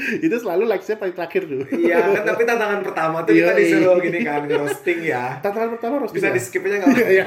itu 0.00 0.32
selalu 0.32 0.64
like 0.64 0.80
saya 0.80 0.96
paling 0.96 1.12
terakhir 1.12 1.42
tuh. 1.44 1.62
Iya 1.70 1.96
kan, 2.00 2.22
tapi 2.24 2.42
tantangan 2.42 2.80
pertama 2.80 3.16
tuh 3.20 3.32
kita 3.36 3.52
Iya, 3.52 3.58
disuruh 3.60 3.96
iya. 3.96 4.04
gini 4.08 4.18
kan, 4.24 4.40
roasting 4.48 4.98
ya. 5.04 5.24
Tantangan 5.38 5.70
pertama 5.76 5.94
roasting. 6.00 6.18
Bisa 6.24 6.28
ya? 6.30 6.34
di 6.34 6.40
skip 6.40 6.62
aja 6.64 6.76
nggak? 6.80 6.88
apa-apa. 6.88 7.10
Iya. 7.12 7.24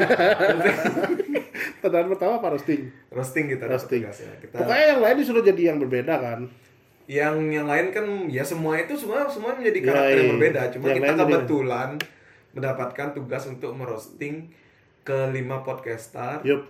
Tantangan 1.79 2.07
pertama 2.09 2.33
apa 2.41 2.47
roasting? 2.55 2.81
roasting 3.11 3.45
kita 3.47 3.63
Roasting. 3.69 4.01
tugasnya. 4.03 4.31
Kita 4.41 4.55
Pokoknya 4.57 4.85
yang 4.89 5.01
lain 5.03 5.15
disuruh 5.21 5.43
jadi 5.43 5.61
yang 5.69 5.77
berbeda 5.77 6.13
kan. 6.17 6.39
Yang 7.07 7.35
yang 7.51 7.67
lain 7.67 7.91
kan 7.91 8.05
ya 8.31 8.43
semua 8.43 8.79
itu 8.79 8.95
semua 8.95 9.27
semua 9.27 9.51
menjadi 9.55 9.79
Iya, 9.83 9.87
karakter 9.91 10.15
yang 10.15 10.23
iya. 10.23 10.33
berbeda. 10.35 10.61
Cuma 10.71 10.83
Yang 10.87 10.97
kita 10.99 11.13
kebetulan 11.19 11.89
mendapatkan 12.53 13.07
tugas 13.11 13.43
untuk 13.49 13.71
merosting 13.75 14.47
kelima 15.03 15.59
podcaster 15.67 16.39
Yup. 16.47 16.63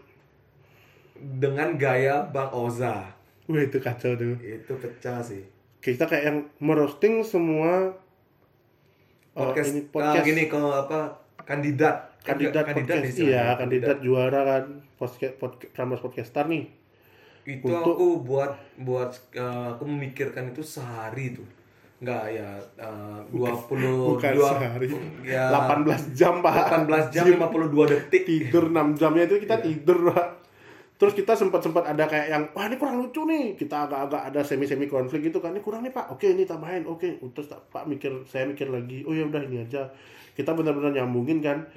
dengan 1.15 1.77
gaya 1.77 2.25
Bang 2.25 2.49
Oza. 2.49 3.13
Wah 3.45 3.61
itu 3.61 3.77
kacau 3.77 4.17
tuh. 4.17 4.33
Itu 4.41 4.73
pecah 4.79 5.21
sih. 5.21 5.43
Kita 5.83 6.07
kayak 6.07 6.23
yang 6.23 6.39
merosting 6.63 7.21
semua 7.21 7.93
eh, 9.35 9.37
Podcast, 9.37 9.75
ini 9.75 9.81
ah, 9.83 9.85
podcast 9.91 10.25
gini 10.25 10.43
kalau 10.47 10.71
apa 10.71 10.99
kandidat 11.43 12.15
kandidat, 12.23 12.71
podcast 12.71 13.03
istilahnya, 13.03 13.35
iya 13.35 13.59
kandidat 13.59 13.97
juara 13.99 14.41
kan 14.47 14.63
podcast 14.95 15.35
podcast 15.43 15.71
Prambors 15.75 15.99
podcaster 15.99 16.47
nih 16.47 16.71
itu 17.43 17.65
Untuk- 17.65 17.93
aku 17.93 18.07
buat 18.21 18.51
buat 18.77 19.11
uh, 19.33 19.71
aku 19.71 19.83
memikirkan 19.83 20.49
itu 20.49 20.59
sehari 20.59 21.31
tuh. 21.31 21.43
Nggak 21.99 22.23
ya 22.31 22.49
uh, 22.77 23.19
20 23.27 23.79
bukan 24.11 24.31
dua- 24.33 24.51
sehari. 24.53 24.87
ya 25.23 25.47
18 25.47 26.11
jam 26.11 26.39
pak. 26.39 26.53
18 26.83 27.09
jam 27.09 27.23
52 27.29 27.71
detik. 27.87 28.23
Tidur 28.23 28.67
6 28.67 28.95
jamnya 28.95 29.23
itu 29.23 29.35
Iya. 29.35 29.43
kita 29.43 29.55
tidur 29.59 29.97
pak. 30.09 30.27
Terus 30.93 31.13
kita 31.13 31.33
sempat 31.33 31.59
sempat 31.59 31.83
ada 31.85 32.03
kayak 32.03 32.27
yang 32.27 32.43
wah 32.51 32.63
ini 32.63 32.75
kurang 32.75 32.95
lucu 32.97 33.23
nih. 33.23 33.55
Kita 33.55 33.87
agak-agak 33.87 34.21
ada 34.29 34.41
semi 34.41 34.63
semi 34.63 34.87
konflik 34.87 35.25
gitu 35.25 35.39
kan. 35.39 35.51
Ini 35.51 35.59
kurang 35.59 35.83
nih 35.83 35.91
pak. 35.91 36.11
Oke 36.11 36.27
ini 36.29 36.43
tambahin. 36.43 36.83
Oke 36.85 37.19
terus 37.29 37.47
pak 37.49 37.83
mikir 37.83 38.23
saya 38.23 38.45
mikir 38.45 38.67
lagi 38.67 39.03
oh 39.03 39.11
ya 39.11 39.23
udah 39.23 39.39
ini 39.41 39.61
aja. 39.61 39.87
Kita 40.31 40.51
benar-benar 40.51 40.91
nyambungin 40.93 41.39
kan. 41.39 41.67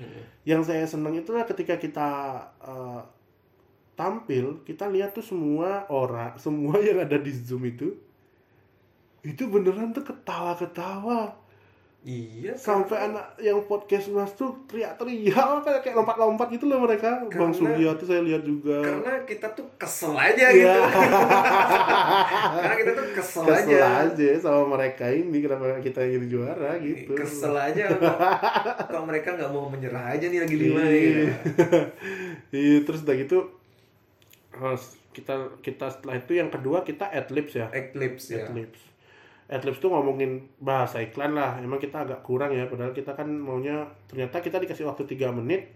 Yang 0.42 0.70
saya 0.70 0.84
senang 0.84 1.12
itu 1.12 1.30
lah 1.30 1.42
ketika 1.42 1.74
kita 1.76 2.08
eh, 2.60 3.00
tampil 3.96 4.60
kita 4.62 4.86
lihat 4.86 5.10
tuh 5.10 5.24
semua 5.24 5.88
orang 5.88 6.36
semua 6.44 6.76
yang 6.78 7.00
ada 7.00 7.16
di 7.16 7.32
zoom 7.32 7.64
itu 7.64 7.96
itu 9.20 9.42
beneran 9.44 9.90
tuh 9.90 10.04
ketawa-ketawa. 10.04 11.42
Iya 12.06 12.54
sampai 12.54 12.94
anak 13.02 13.34
yang 13.36 13.58
podcast 13.66 14.14
mas 14.14 14.30
tuh 14.30 14.54
teriak-teriak 14.70 15.34
kayak 15.58 15.82
kayak 15.82 15.96
lompat-lompat 15.98 16.54
gitu 16.54 16.70
loh 16.70 16.78
mereka. 16.78 17.26
Bang 17.26 17.50
Karena- 17.50 17.50
Surya 17.50 17.90
tuh 17.98 18.06
saya 18.06 18.22
lihat 18.22 18.46
juga. 18.46 18.78
karena 18.78 19.26
kita 19.26 19.50
tuh 19.50 19.66
kesel 19.74 20.14
aja 20.14 20.46
Iya. 20.46 20.54
gitu. 20.54 20.86
Karena 22.54 22.74
kita 22.78 22.92
tuh 22.94 23.06
kesel, 23.10 23.42
kesel 23.44 23.82
aja. 23.82 24.06
aja 24.06 24.28
sama 24.38 24.78
mereka 24.78 25.10
ini 25.10 25.38
kenapa 25.40 25.82
kita 25.82 25.98
yang 26.00 26.12
jadi 26.14 26.26
juara 26.30 26.70
gitu. 26.78 27.10
Kesel 27.12 27.54
aja. 27.58 27.84
Kok, 27.90 28.18
kok 28.94 29.02
mereka 29.02 29.28
nggak 29.34 29.50
mau 29.50 29.66
menyerah 29.66 30.04
aja 30.08 30.30
nih 30.30 30.40
lagi 30.40 30.56
lima 30.56 30.78
Iya. 30.78 30.86
nih 30.86 31.26
iya 32.54 32.76
terus 32.80 33.02
udah 33.02 33.16
gitu 33.16 33.38
kita 35.16 35.60
kita 35.64 35.88
setelah 35.88 36.20
itu 36.20 36.36
yang 36.36 36.52
kedua 36.52 36.84
kita 36.84 37.08
adlibs 37.08 37.56
ya 37.56 37.72
Eclipse 37.72 38.36
ya 38.36 38.44
Adlibs. 38.44 38.80
Adlibs 39.46 39.78
tuh 39.78 39.94
ngomongin 39.94 40.42
bahasa 40.58 40.98
iklan 40.98 41.38
lah. 41.38 41.54
Emang 41.62 41.78
kita 41.78 42.02
agak 42.02 42.26
kurang 42.26 42.50
ya, 42.50 42.66
padahal 42.66 42.90
kita 42.90 43.14
kan 43.14 43.30
maunya 43.30 43.86
ternyata 44.10 44.42
kita 44.42 44.58
dikasih 44.58 44.82
waktu 44.90 45.06
3 45.06 45.30
menit. 45.38 45.70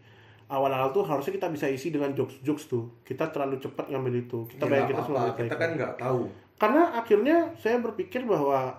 Awal-awal 0.50 0.90
tuh 0.90 1.06
harusnya 1.06 1.30
kita 1.38 1.46
bisa 1.46 1.70
isi 1.70 1.94
dengan 1.94 2.10
jokes-jokes 2.10 2.66
tuh. 2.66 2.90
Kita 3.06 3.30
terlalu 3.30 3.62
cepat 3.62 3.86
ngambil 3.86 4.26
itu. 4.26 4.42
Kita 4.50 4.66
Ya, 4.66 4.70
bayang 4.74 4.86
nggak 4.90 4.90
kita 4.90 5.02
semua 5.06 5.30
kita 5.38 5.54
kan 5.54 5.70
nggak 5.78 5.94
tahu 6.02 6.22
Karena 6.60 6.82
akhirnya 6.98 7.36
saya 7.54 7.78
berpikir 7.78 8.26
bahwa 8.26 8.74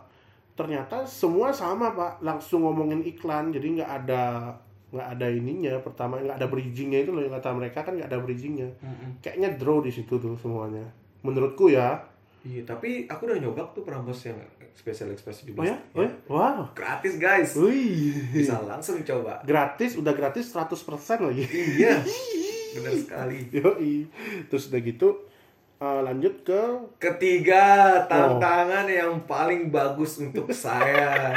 ternyata 0.59 1.07
semua 1.07 1.55
sama 1.55 1.95
pak, 1.95 2.19
langsung 2.19 2.67
ngomongin 2.67 2.99
iklan. 3.07 3.55
Jadi 3.55 3.79
nggak 3.79 3.91
ada 4.03 4.51
nggak 4.91 5.07
ada 5.17 5.27
ininya. 5.27 5.73
Pertama 5.79 6.19
nggak 6.19 6.37
ada 6.37 6.47
bridgingnya 6.47 6.99
itu 7.01 7.11
loh 7.15 7.23
yang 7.23 7.33
kata 7.33 7.55
mereka 7.55 7.81
kan 7.81 7.95
nggak 7.95 8.11
ada 8.11 8.19
bridgingnya. 8.19 8.69
Kayaknya 9.19 9.49
draw 9.55 9.79
di 9.79 9.91
situ 9.91 10.19
tuh 10.19 10.35
semuanya. 10.37 10.83
Menurutku 11.23 11.71
ya. 11.71 12.03
Iya, 12.41 12.65
tapi 12.65 13.05
aku 13.05 13.29
udah 13.29 13.37
nyoba 13.37 13.69
tuh 13.69 13.85
Prambos 13.85 14.17
yang 14.25 14.33
spesial 14.73 15.13
ekspresi 15.13 15.45
di 15.45 15.53
Oh 15.53 15.61
ya? 15.61 15.77
Oh 15.93 16.01
ya? 16.01 16.11
Wow. 16.25 16.73
Gratis 16.73 17.21
guys. 17.21 17.53
Wih. 17.53 18.17
Bisa 18.33 18.57
langsung 18.65 18.97
coba. 19.05 19.45
gratis 19.45 19.93
udah 19.93 20.09
gratis 20.15 20.49
100% 20.49 20.73
lagi 21.21 21.45
Iya. 21.77 22.01
Benar 22.81 22.93
sekali. 22.97 23.51
yoi 23.51 24.07
terus 24.47 24.71
udah 24.71 24.79
gitu 24.79 25.27
eh, 25.81 26.01
lanjut 26.05 26.35
ke 26.45 26.61
Ketiga, 27.01 27.97
tantangan 28.05 28.85
yang 28.85 29.25
paling 29.25 29.73
bagus 29.73 30.21
untuk 30.21 30.53
saya. 30.63 31.33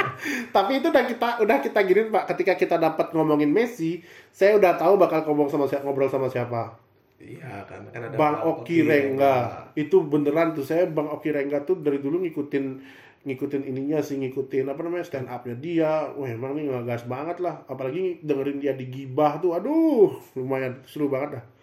tapi 0.53 0.77
itu 0.77 0.93
udah 0.93 1.05
kita 1.09 1.29
udah 1.41 1.57
kita 1.59 1.79
gini 1.81 2.13
pak. 2.13 2.29
Ketika 2.29 2.53
kita 2.53 2.75
dapat 2.77 3.09
ngomongin 3.17 3.49
Messi 3.49 4.05
saya 4.29 4.53
udah 4.61 4.77
tahu 4.77 5.01
bakal 5.01 5.25
ngomong 5.25 5.49
sama 5.49 5.65
siapa 5.65 5.83
ngobrol 5.89 6.11
sama 6.11 6.29
siapa. 6.29 6.77
Iya, 7.17 7.65
kan 7.65 7.89
kan 7.89 8.01
ada 8.05 8.13
Bang 8.13 8.45
Oki 8.45 8.85
Rengga. 8.85 9.71
Itu 9.73 10.05
beneran 10.05 10.53
tuh 10.53 10.61
saya 10.61 10.85
Bang 10.85 11.09
Oki 11.09 11.33
Rengga 11.33 11.65
tuh 11.65 11.81
dari 11.81 11.97
dulu 11.97 12.21
ngikutin 12.21 12.65
ngikutin 13.25 13.65
ininya 13.65 14.05
sih 14.05 14.21
ngikutin 14.21 14.69
apa 14.69 14.85
namanya 14.85 15.09
stand 15.09 15.25
upnya 15.25 15.57
dia. 15.57 16.13
Wah 16.13 16.29
emang 16.29 16.53
nih 16.53 16.69
ngegas 16.69 17.09
banget 17.09 17.41
lah. 17.41 17.65
Apalagi 17.65 18.21
dengerin 18.21 18.61
dia 18.61 18.77
digibah 18.77 19.41
tuh. 19.41 19.57
Aduh 19.57 20.13
lumayan 20.37 20.85
seru 20.85 21.09
banget 21.09 21.41
dah 21.41 21.54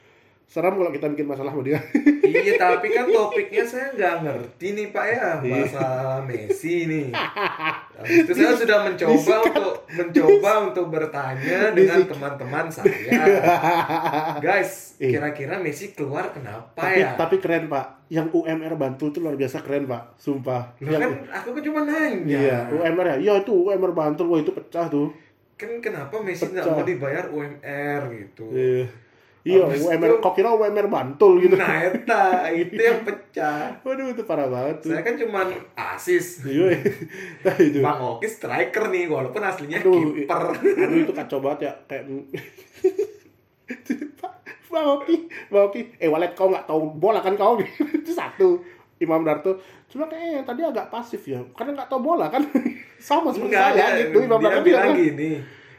seram 0.52 0.76
kalau 0.76 0.92
kita 0.92 1.08
bikin 1.08 1.24
masalah 1.24 1.48
sama 1.48 1.64
dia. 1.64 1.80
Iya, 2.22 2.56
tapi 2.56 2.88
kan 2.88 3.08
topiknya 3.08 3.64
saya 3.64 3.88
nggak 3.90 4.14
ngerti 4.20 4.66
nih 4.72 4.86
Pak 4.88 5.04
ya. 5.06 5.26
Bahasa 5.38 5.86
Messi 6.22 6.84
nih. 6.84 7.08
Habis 7.92 8.16
itu 8.22 8.32
saya 8.34 8.52
sudah 8.54 8.78
mencoba 8.82 9.34
untuk 9.42 9.74
mencoba 9.88 10.50
untuk 10.62 10.86
bertanya 10.88 11.72
dengan 11.72 12.04
teman-teman 12.04 12.66
saya. 12.68 13.20
Guys, 14.38 14.96
Eh. 14.98 15.08
kira-kira 15.10 15.56
Messi 15.56 15.92
keluar 15.92 16.30
kenapa 16.30 16.78
tapi 16.78 17.00
ya? 17.00 17.16
tapi 17.16 17.36
keren 17.38 17.66
pak. 17.66 18.04
Yang 18.06 18.28
UMR 18.34 18.76
Bantul 18.76 19.08
tuh 19.08 19.24
luar 19.24 19.34
biasa 19.34 19.60
keren 19.60 19.88
pak. 19.88 20.14
Sumpah. 20.16 20.76
Lah 20.78 20.90
yang 20.90 21.00
kan 21.00 21.10
aku 21.32 21.48
kan 21.52 21.62
cuma 21.62 21.80
nanya. 21.82 22.38
iya 22.38 22.58
UMR 22.68 23.06
ya? 23.08 23.16
Iya 23.18 23.32
itu 23.40 23.52
UMR 23.56 23.92
Bantul. 23.92 24.28
Wah 24.28 24.38
itu 24.38 24.52
pecah 24.52 24.86
tuh. 24.86 25.08
Kan 25.56 25.80
kenapa 25.80 26.20
Messi 26.20 26.44
nggak 26.44 26.64
mau 26.66 26.84
dibayar 26.84 27.24
UMR 27.26 28.00
gitu? 28.12 28.52
iya 28.52 28.84
iya 29.42 29.66
UMR 29.66 30.18
kok 30.18 30.32
kira 30.32 30.50
UMR 30.50 30.86
Bantul 30.86 31.38
gitu 31.38 31.54
Nah, 31.54 31.82
eta, 31.82 32.24
itu 32.48 32.74
yang 32.74 33.02
pecah. 33.02 33.74
waduh 33.80 34.06
itu 34.08 34.22
parah 34.22 34.46
banget 34.46 34.76
tuh 34.80 34.88
Saya 34.88 35.02
kan 35.02 35.14
cuma 35.16 35.40
asis. 35.74 36.44
iya 36.44 36.78
nah, 37.40 37.56
itu 37.56 37.78
Bang 37.78 37.98
Oki 38.00 38.26
striker 38.26 38.86
nih, 38.88 39.06
walaupun 39.06 39.40
aslinya 39.40 39.78
kiper. 39.78 40.42
aduh 40.54 40.98
itu 41.00 41.12
kacau 41.12 41.38
banget 41.38 41.58
ya 41.64 41.72
kayak 41.84 42.02
Bang 44.68 44.86
Oki, 44.90 45.16
Bang 45.48 45.68
Oki, 45.68 45.80
eh 45.96 46.08
walet 46.08 46.32
kau 46.32 46.48
nggak 46.48 46.64
tahu 46.64 46.80
bola 46.94 47.20
kan 47.20 47.34
kau 47.34 47.60
itu 47.98 48.08
satu. 48.10 48.62
Imam 48.96 49.20
Darto 49.20 49.58
cuma 49.84 50.06
kayaknya 50.06 50.40
tadi 50.40 50.62
agak 50.62 50.86
pasif 50.88 51.26
ya 51.26 51.42
karena 51.52 51.74
nggak 51.74 51.90
tahu 51.90 52.00
bola 52.00 52.30
kan 52.30 52.40
sama 53.02 53.28
seperti 53.28 53.50
Enggak 53.50 53.74
saya 53.74 53.86
gitu 54.00 54.18
Imam 54.22 54.38
dia 54.38 54.46
Darto 54.48 54.62
bilang 54.62 54.86
kan. 54.86 54.96
gini. 54.96 55.30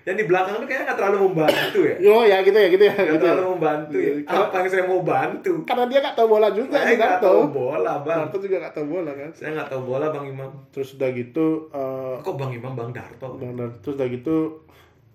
Yang 0.04 0.16
di 0.16 0.26
belakang 0.26 0.56
tuh 0.56 0.66
kayaknya 0.66 0.86
nggak 0.86 0.98
terlalu 0.98 1.18
membantu 1.24 1.80
ya. 1.82 1.96
Oh 2.06 2.24
ya 2.24 2.38
gitu 2.40 2.56
ya 2.56 2.68
gitu 2.68 2.84
ya. 2.84 2.94
Nggak 2.94 3.08
gitu 3.10 3.24
ya. 3.24 3.32
terlalu 3.32 3.46
membantu 3.52 3.96
ya. 3.98 4.12
Iya, 4.14 4.36
Apa 4.38 4.56
yang 4.56 4.68
saya 4.68 4.84
mau 4.84 5.02
bantu? 5.02 5.52
Karena 5.64 5.84
dia 5.88 6.00
nggak 6.00 6.16
tahu 6.16 6.28
bola 6.30 6.48
juga 6.50 6.76
Saya 6.76 6.94
nggak 6.94 7.14
Darto. 7.14 7.26
tahu 7.26 7.42
bola, 7.50 7.94
Bang. 8.00 8.18
Darto 8.22 8.38
juga 8.38 8.56
nggak 8.60 8.74
tahu 8.74 8.86
bola 8.90 9.12
kan. 9.12 9.30
Saya 9.32 9.50
nggak 9.54 9.70
tahu 9.70 9.82
bola, 9.86 10.06
Bang 10.10 10.26
Imam. 10.26 10.50
Terus 10.70 10.90
udah 10.94 11.10
gitu 11.10 11.46
eh, 11.70 12.16
Kok 12.20 12.36
Bang 12.36 12.52
Imam 12.52 12.74
Bang 12.74 12.90
Darto? 12.90 13.28
Dan, 13.36 13.56
dan- 13.56 13.76
terus 13.80 13.96
udah 13.96 14.08
gitu 14.08 14.36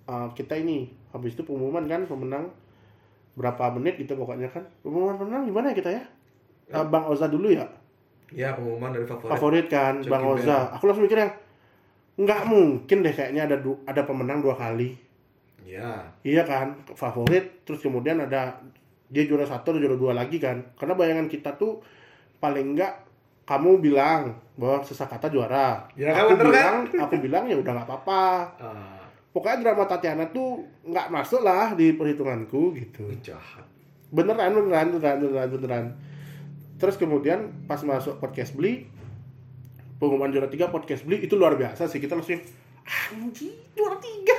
uh, 0.04 0.28
kita 0.32 0.54
ini 0.56 0.78
habis 1.08 1.32
itu 1.32 1.42
pengumuman 1.42 1.84
kan 1.84 2.04
pemenang 2.04 2.48
berapa 3.34 3.70
menit 3.70 3.96
gitu 3.96 4.12
pokoknya 4.14 4.48
kan 4.48 4.64
pengumuman 4.80 5.14
pemenang 5.14 5.42
gimana 5.44 5.68
ya 5.68 5.76
kita 5.76 5.92
ya 5.92 6.04
Uh, 6.68 6.84
Bang 6.84 7.00
Oza 7.02 7.24
dulu 7.26 7.48
ya 7.48 7.64
Ya, 8.28 8.52
pengumuman 8.52 8.92
dari 8.92 9.00
favorit. 9.02 9.32
favorit 9.32 9.66
kan 9.66 10.04
Bang 10.04 10.20
Bell. 10.20 10.36
Oza 10.36 10.68
aku 10.68 10.84
langsung 10.84 11.00
mikir 11.02 11.16
yang 11.18 11.32
nggak 12.18 12.42
mungkin 12.50 13.06
deh 13.06 13.14
kayaknya 13.14 13.46
ada 13.46 13.56
du- 13.62 13.78
ada 13.86 14.02
pemenang 14.02 14.42
dua 14.42 14.58
kali. 14.58 15.06
Ya. 15.68 16.00
iya 16.24 16.48
kan 16.48 16.80
favorit 16.96 17.60
terus 17.68 17.84
kemudian 17.84 18.16
ada 18.16 18.56
dia 19.12 19.28
juara 19.28 19.44
satu 19.44 19.76
juara 19.76 19.94
dua 19.94 20.12
lagi 20.16 20.40
kan. 20.40 20.58
Karena 20.74 20.96
bayangan 20.96 21.28
kita 21.28 21.54
tuh 21.54 21.78
paling 22.40 22.72
enggak 22.74 23.04
kamu 23.44 23.80
bilang 23.80 24.32
bahwa 24.56 24.80
sesakata 24.80 25.28
juara. 25.28 25.84
Ya, 25.92 26.12
kan 26.12 26.24
aku 26.24 26.40
bener 26.40 26.52
kan? 26.52 26.74
bilang 26.88 27.04
aku 27.04 27.14
bilang 27.20 27.44
ya 27.46 27.56
udah 27.60 27.72
nggak 27.76 27.88
apa-apa. 27.88 28.24
Ah, 28.60 29.00
pokoknya 29.32 29.60
drama 29.64 29.84
Tatiana 29.84 30.24
tuh 30.32 30.64
nggak 30.84 31.08
masuk 31.08 31.40
lah 31.44 31.72
di 31.76 31.94
perhitunganku 31.94 32.72
gitu. 32.74 33.04
Jahat. 33.22 33.64
beneran 34.08 34.56
beneran 34.56 34.88
beneran 34.96 35.16
beneran 35.20 35.48
beneran. 35.52 35.84
Terus 36.80 36.96
kemudian 36.96 37.52
pas 37.68 37.80
masuk 37.84 38.16
podcast 38.16 38.56
beli 38.56 38.88
pengumuman 39.98 40.30
juara 40.30 40.46
tiga 40.46 40.70
podcast 40.70 41.02
beli 41.02 41.26
itu 41.26 41.34
luar 41.34 41.58
biasa 41.58 41.90
sih. 41.90 41.98
Kita 41.98 42.14
langsung 42.14 42.38
anjing 42.88 43.52
juara 43.74 43.98
tiga. 44.00 44.36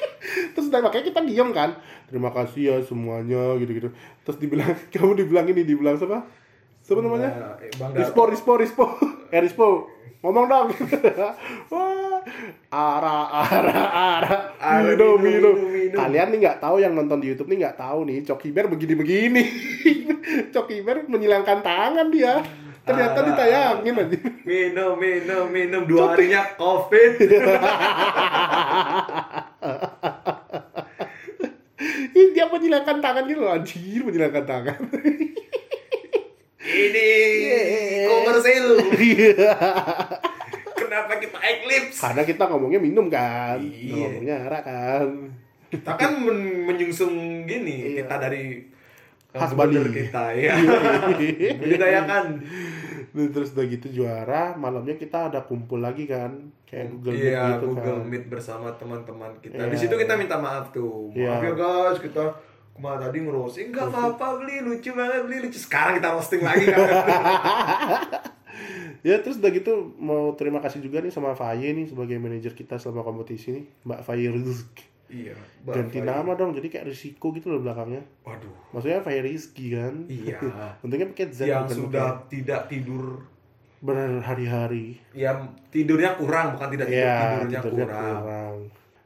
Terus 0.56 0.66
udah 0.72 0.80
makanya 0.82 1.04
kita 1.12 1.20
diam 1.22 1.52
kan. 1.54 1.76
Terima 2.08 2.32
kasih 2.32 2.62
ya 2.62 2.76
semuanya 2.84 3.56
gitu 3.60 3.72
gitu 3.74 3.88
terus 4.24 4.36
dibilang 4.40 4.72
kamu 4.92 5.24
dibilang 5.24 5.46
ini 5.48 5.62
dibilang 5.62 5.96
siapa? 5.96 6.24
Siapa 6.84 7.00
namanya? 7.00 7.56
Eh, 7.60 7.72
Rispo 7.96 8.28
Rispo 8.28 8.52
Rispo. 8.60 8.84
Eh 9.34 9.40
Rispo 9.42 9.88
ngomong 10.24 10.46
dong. 10.48 10.68
Wah 11.68 12.24
ara 12.72 13.18
ara 13.28 13.82
ara. 13.92 14.36
Ara, 14.56 14.80
minum 14.88 15.20
minum, 15.20 15.20
minum 15.20 15.54
minum, 15.56 15.56
minum. 15.68 15.98
kalian 16.00 16.28
nih 16.32 16.38
nggak 16.48 16.58
tahu 16.64 16.76
yang 16.80 16.96
nonton 16.96 17.20
di 17.20 17.28
YouTube 17.28 17.52
nih 17.52 17.68
nggak 17.68 17.76
tahu 17.76 18.08
nih. 18.08 18.24
Coki 18.24 18.48
Bear 18.54 18.66
begini 18.72 18.94
begini 18.96 19.44
Coki 20.54 20.80
Bear 20.80 21.04
menyilangkan 21.04 21.60
tangan 21.60 22.08
dia 22.08 22.40
ternyata 22.84 23.18
Ara, 23.18 23.26
ditayangin 23.26 23.94
aja 23.96 24.18
Minum, 24.44 24.92
minum, 24.94 25.44
minum. 25.48 25.82
Dua 25.84 26.12
harinya 26.12 26.44
COVID. 26.54 27.12
Ih, 32.14 32.28
dia 32.30 32.46
menyilangkan 32.46 32.96
tangan 33.00 33.24
gitu 33.24 33.40
loh 33.40 33.52
anjir 33.52 34.00
menyilangkan 34.00 34.44
tangan 34.44 34.78
Ini 36.64 37.08
Yeah. 37.44 38.08
komersil. 38.08 38.66
Kenapa 40.74 41.12
kita 41.18 41.38
eclipse? 41.38 42.00
karena 42.00 42.22
kita 42.22 42.44
ngomongnya 42.46 42.80
minum 42.80 43.06
kan 43.06 43.60
Iya. 43.60 44.08
ngomongnya 44.08 44.36
arak 44.44 44.62
kan 44.64 45.08
Kita 45.68 45.90
kan 45.92 46.12
men 46.18 46.38
menyungsung 46.64 47.14
gini. 47.44 47.92
Iya. 47.92 48.02
Kita 48.02 48.14
dari 48.18 48.64
Khas 49.34 49.52
Bali. 49.52 49.74
kita 49.82 50.30
ya. 50.38 50.54
Budidayakan. 51.54 52.24
Nah, 53.10 53.26
terus 53.30 53.50
udah 53.50 53.64
gitu 53.64 53.86
juara 53.92 54.54
malamnya 54.54 54.94
kita 54.94 55.28
ada 55.28 55.40
kumpul 55.40 55.78
lagi 55.78 56.04
kan 56.04 56.50
kayak 56.64 56.88
Google 56.90 57.14
Meet 57.14 57.28
Iya, 57.28 57.40
gitu 57.52 57.64
Google 57.70 57.96
kan 57.96 58.04
Meet 58.04 58.24
bersama 58.26 58.66
teman-teman 58.74 59.30
kita. 59.38 59.56
Iya. 59.56 59.68
Di 59.68 59.76
situ 59.76 59.94
kita 59.94 60.12
minta 60.14 60.34
maaf 60.34 60.70
tuh. 60.70 61.08
Maaf 61.10 61.40
Iya. 61.40 61.40
ya 61.40 61.52
guys, 61.52 61.96
kita 61.98 62.22
kemarin 62.72 62.98
tadi 63.00 63.16
ngerosting 63.22 63.66
nggak 63.70 63.86
apa-apa 63.86 64.24
beli 64.36 64.54
lucu 64.60 64.90
banget 64.90 65.20
beli 65.22 65.36
lucu 65.46 65.56
sekarang 65.56 65.94
kita 65.94 66.10
roasting 66.10 66.42
lagi 66.42 66.66
kan 66.66 66.82
ya 69.06 69.14
terus 69.20 69.38
udah 69.38 69.50
gitu 69.50 69.94
mau 69.94 70.34
terima 70.34 70.58
kasih 70.58 70.80
juga 70.80 70.98
nih 70.98 71.08
sama 71.08 71.34
Faye 71.34 71.70
nih 71.70 71.86
sebagai 71.86 72.18
manajer 72.18 72.50
kita 72.50 72.74
selama 72.74 73.04
kompetisi 73.04 73.52
nih 73.52 73.64
Mbak 73.84 74.00
Faye 74.02 74.26
Rizky 74.26 74.82
iya 75.06 75.36
ganti 75.62 75.98
Bapak. 75.98 76.08
nama 76.10 76.30
dong 76.34 76.50
jadi 76.52 76.68
kayak 76.68 76.86
risiko 76.86 77.30
gitu 77.30 77.48
loh 77.48 77.60
belakangnya. 77.60 78.02
Waduh. 78.22 78.52
Maksudnya 78.70 79.00
Faye 79.00 79.20
Rizky 79.20 79.72
kan? 79.72 80.04
Iya. 80.06 80.40
Untungnya 80.82 81.08
pakai 81.08 81.26
Z 81.28 81.38
yang 81.44 81.64
bukan 81.64 81.76
sudah 81.78 82.06
pakai 82.18 82.28
tidak 82.30 82.60
tidur. 82.66 83.20
Berhari-hari. 83.78 84.96
Yang 85.12 85.38
tidurnya 85.68 86.14
kurang 86.14 86.54
bukan 86.54 86.68
tidak 86.70 86.88
tidur 86.88 87.04
ya 87.04 87.20
tidurnya, 87.36 87.58
tidurnya 87.60 87.84
kurang, 87.84 88.16
kurang. 88.18 88.56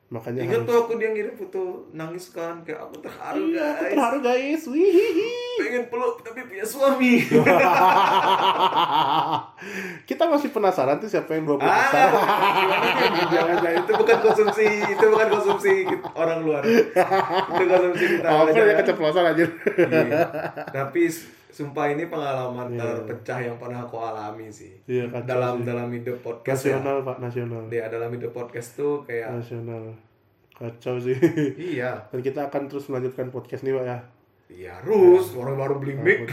makanya 0.08 0.40
Ingat 0.40 0.54
harus 0.54 0.64
tuh 0.64 0.76
aku 0.78 0.92
dia 0.96 1.10
ngirim 1.10 1.34
foto 1.34 1.62
nangis 1.92 2.26
kan 2.30 2.54
kayak 2.62 2.80
aku 2.80 2.96
terharu 2.98 3.42
Iya, 3.44 3.60
aku 3.66 3.82
guys. 3.82 3.92
terharu 3.92 4.18
guys. 4.22 4.62
Wihihi. 4.64 5.30
pengen 5.58 5.84
peluk 5.88 6.22
tapi 6.22 6.40
punya 6.44 6.62
suami 6.62 7.12
Masih 10.28 10.50
penasaran 10.50 10.96
tuh 10.96 11.06
siapa 11.06 11.32
yang 11.32 11.44
20 11.44 11.58
ah 11.58 11.68
besar. 11.78 12.08
jangan 13.28 13.56
jangan 13.58 13.76
itu 13.80 13.92
bukan 13.94 14.16
konsumsi 14.20 14.66
itu 14.86 15.04
bukan 15.04 15.28
konsumsi 15.30 15.72
orang 16.12 16.38
luar 16.40 16.62
itu 16.62 16.92
konsumsi 17.64 18.04
kita 18.14 18.26
Oh, 18.28 18.44
ya 18.46 18.74
keceplosan 18.76 19.24
aja. 19.26 19.44
Iya. 19.78 20.20
Tapi 20.68 21.02
sumpah 21.48 21.88
ini 21.88 22.06
pengalaman 22.06 22.70
Iya. 22.70 23.02
terpecah 23.02 23.38
yang 23.40 23.56
pernah 23.56 23.82
aku 23.82 23.96
alami 23.96 24.46
sih. 24.48 24.76
Iya, 24.84 25.08
dalam 25.24 25.58
sih. 25.58 25.66
dalam 25.66 25.88
hidup 25.90 26.20
podcast 26.20 26.60
ya. 26.62 26.76
Nasional, 26.76 26.96
Pak, 27.02 27.16
nasional. 27.18 27.62
Dia 27.66 27.88
dalam 27.88 28.10
hidup 28.10 28.30
podcast 28.30 28.68
tuh 28.74 29.02
kayak 29.02 29.32
Nasional. 29.34 29.96
Kacau 30.52 30.98
sih. 30.98 31.14
iya, 31.56 32.02
Dan 32.08 32.18
kita 32.18 32.46
akan 32.46 32.66
terus 32.66 32.86
melanjutkan 32.86 33.30
podcast 33.30 33.62
nih, 33.62 33.72
Pak 33.72 33.84
ya. 33.84 33.98
Iya 34.48 34.80
harus 34.80 35.36
orang 35.36 35.60
baru 35.60 35.76
beli 35.76 35.94
mic. 36.00 36.24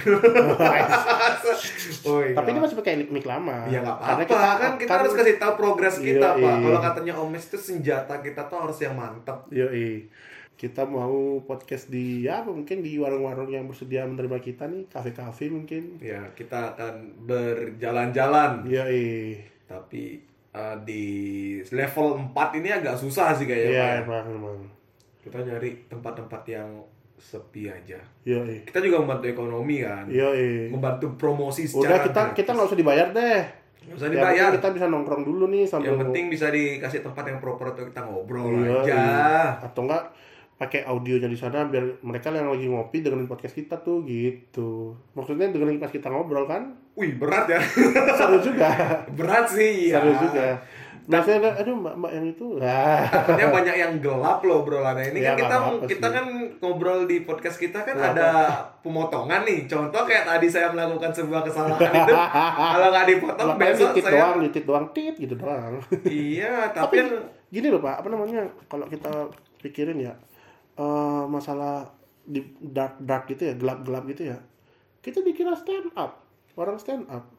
oh, 2.08 2.20
iya. 2.24 2.32
Tapi 2.32 2.48
ini 2.56 2.60
masih 2.64 2.78
pakai 2.80 2.94
mic, 3.12 3.26
lama. 3.28 3.68
Ya 3.68 3.84
nggak 3.84 3.98
Karena 4.00 4.24
apa-apa 4.24 4.56
kan 4.56 4.72
kita 4.80 4.94
harus 5.04 5.14
kasih 5.14 5.36
tahu 5.36 5.54
progres 5.60 5.96
kita 6.00 6.28
Iya, 6.36 6.40
pak. 6.40 6.56
iya. 6.56 6.64
Kalau 6.64 6.80
katanya 6.80 7.14
Omes 7.20 7.44
itu 7.46 7.58
senjata 7.60 8.14
kita 8.24 8.48
tuh 8.48 8.58
harus 8.64 8.78
yang 8.80 8.96
mantap. 8.96 9.46
Yoi. 9.52 10.08
Kita 10.56 10.88
mau 10.88 11.44
podcast 11.44 11.92
di 11.92 12.24
ya 12.24 12.40
mungkin 12.40 12.80
di 12.80 12.96
warung-warung 12.96 13.52
yang 13.52 13.68
bersedia 13.68 14.08
menerima 14.08 14.40
kita 14.40 14.72
nih, 14.72 14.88
kafe-kafe 14.88 15.52
mungkin. 15.52 16.00
Ya 16.00 16.24
kita 16.32 16.72
akan 16.74 17.28
berjalan-jalan. 17.28 18.64
Yoi. 18.64 19.36
Tapi 19.68 20.24
eh, 20.56 20.76
di 20.88 21.04
level 21.68 22.32
4 22.32 22.60
ini 22.64 22.70
agak 22.72 22.96
susah 22.96 23.36
sih 23.36 23.44
kayaknya. 23.44 23.70
Iya, 23.70 23.84
Pak, 23.84 23.92
ya. 23.92 24.00
emang, 24.08 24.26
emang. 24.32 24.58
Kita 25.20 25.38
nyari 25.44 25.84
tempat-tempat 25.92 26.42
yang 26.48 26.70
sepi 27.26 27.66
aja. 27.66 27.98
Yoi. 28.22 28.62
Kita 28.64 28.78
juga 28.80 29.02
membantu 29.02 29.26
ekonomi 29.26 29.82
kan. 29.82 30.06
Yoi. 30.06 30.70
Membantu 30.70 31.18
promosi 31.18 31.66
Udah 31.66 31.74
secara 31.82 31.98
kita 32.04 32.22
gratis. 32.24 32.36
kita 32.38 32.50
nggak 32.54 32.68
usah 32.68 32.78
dibayar 32.78 33.08
deh. 33.10 33.42
Nggak 33.82 33.98
usah 33.98 34.10
dibayar. 34.10 34.46
penting 34.46 34.58
kita 34.62 34.70
bisa 34.72 34.86
nongkrong 34.88 35.24
dulu 35.24 35.44
nih 35.48 35.64
sambil 35.66 35.90
Yang 35.90 36.02
penting 36.04 36.26
bisa 36.30 36.48
dikasih 36.48 37.02
tempat 37.02 37.24
yang 37.26 37.40
proper 37.40 37.66
untuk 37.68 37.86
kita 37.90 38.02
ngobrol 38.02 38.54
Iya, 38.56 38.78
aja. 38.80 38.94
iya. 38.94 39.34
Atau 39.60 39.86
enggak 39.86 40.04
pakai 40.56 40.86
audionya 40.86 41.28
di 41.28 41.36
sana 41.36 41.66
biar 41.66 42.00
mereka 42.00 42.32
yang 42.32 42.48
lagi 42.48 42.64
ngopi 42.66 43.02
dengerin 43.02 43.28
podcast 43.28 43.52
kita 43.54 43.76
tuh 43.78 44.06
gitu. 44.06 44.96
Maksudnya 45.12 45.50
dengerin 45.50 45.78
pas 45.78 45.90
kita 45.90 46.08
ngobrol 46.08 46.46
kan 46.46 46.78
Wih, 46.94 47.12
berat 47.14 47.46
ya. 47.46 47.60
seru 48.16 48.40
juga. 48.40 48.70
berat 49.18 49.50
sih 49.50 49.92
ya. 49.92 50.00
Seru 50.00 50.14
juga. 50.22 50.62
Biasanya 51.06 51.38
ada, 51.38 51.50
aduh 51.62 51.76
mbak 51.78 51.96
mbak 51.96 52.12
yang 52.12 52.26
itu 52.26 52.48
lah. 52.58 53.06
Takutnya 53.06 53.48
banyak 53.54 53.76
yang 53.78 53.94
gelap 54.02 54.40
loh 54.42 54.58
obrolannya 54.62 55.14
ini 55.14 55.20
Ya, 55.22 55.32
kan 55.32 55.38
kita 55.38 55.56
apa-apa 55.56 55.86
kita 55.86 56.08
sih. 56.08 56.16
kan 56.18 56.26
ngobrol 56.58 57.00
di 57.06 57.18
podcast 57.22 57.58
kita 57.62 57.80
kan 57.80 57.94
Nggak 57.94 58.12
ada 58.18 58.30
pemotongan 58.82 59.42
nih 59.46 59.60
contoh 59.66 60.02
kayak 60.02 60.26
tadi 60.26 60.48
saya 60.48 60.74
melakukan 60.74 61.14
sebuah 61.14 61.42
kesalahan 61.42 61.78
itu 61.94 62.14
kalau 62.50 62.88
nggak 62.90 63.06
dipotong 63.08 63.48
Makanya 63.52 63.70
besok 63.70 63.90
saya 63.96 64.12
doang, 64.12 64.38
titit 64.42 64.64
doang, 64.66 64.86
tit 64.92 65.16
gitu 65.16 65.36
doang. 65.36 65.74
iya 66.04 66.54
Tapi 66.74 66.98
tapi, 66.98 66.98
gini 67.48 67.68
loh 67.70 67.80
pak, 67.80 68.02
apa 68.02 68.08
namanya? 68.10 68.42
Kalau 68.66 68.86
kita 68.86 69.12
pikirin 69.62 70.00
ya 70.00 70.14
eh, 70.76 71.24
masalah 71.26 71.86
di 72.24 72.42
dark 72.60 72.98
dark 73.00 73.30
gitu 73.30 73.46
ya, 73.46 73.54
gelap 73.54 73.86
gelap 73.86 74.10
gitu 74.10 74.26
ya. 74.26 74.38
Kita 75.00 75.22
dikira 75.22 75.54
stand 75.54 75.94
up, 75.94 76.26
orang 76.56 76.82
stand 76.82 77.06
up. 77.06 77.30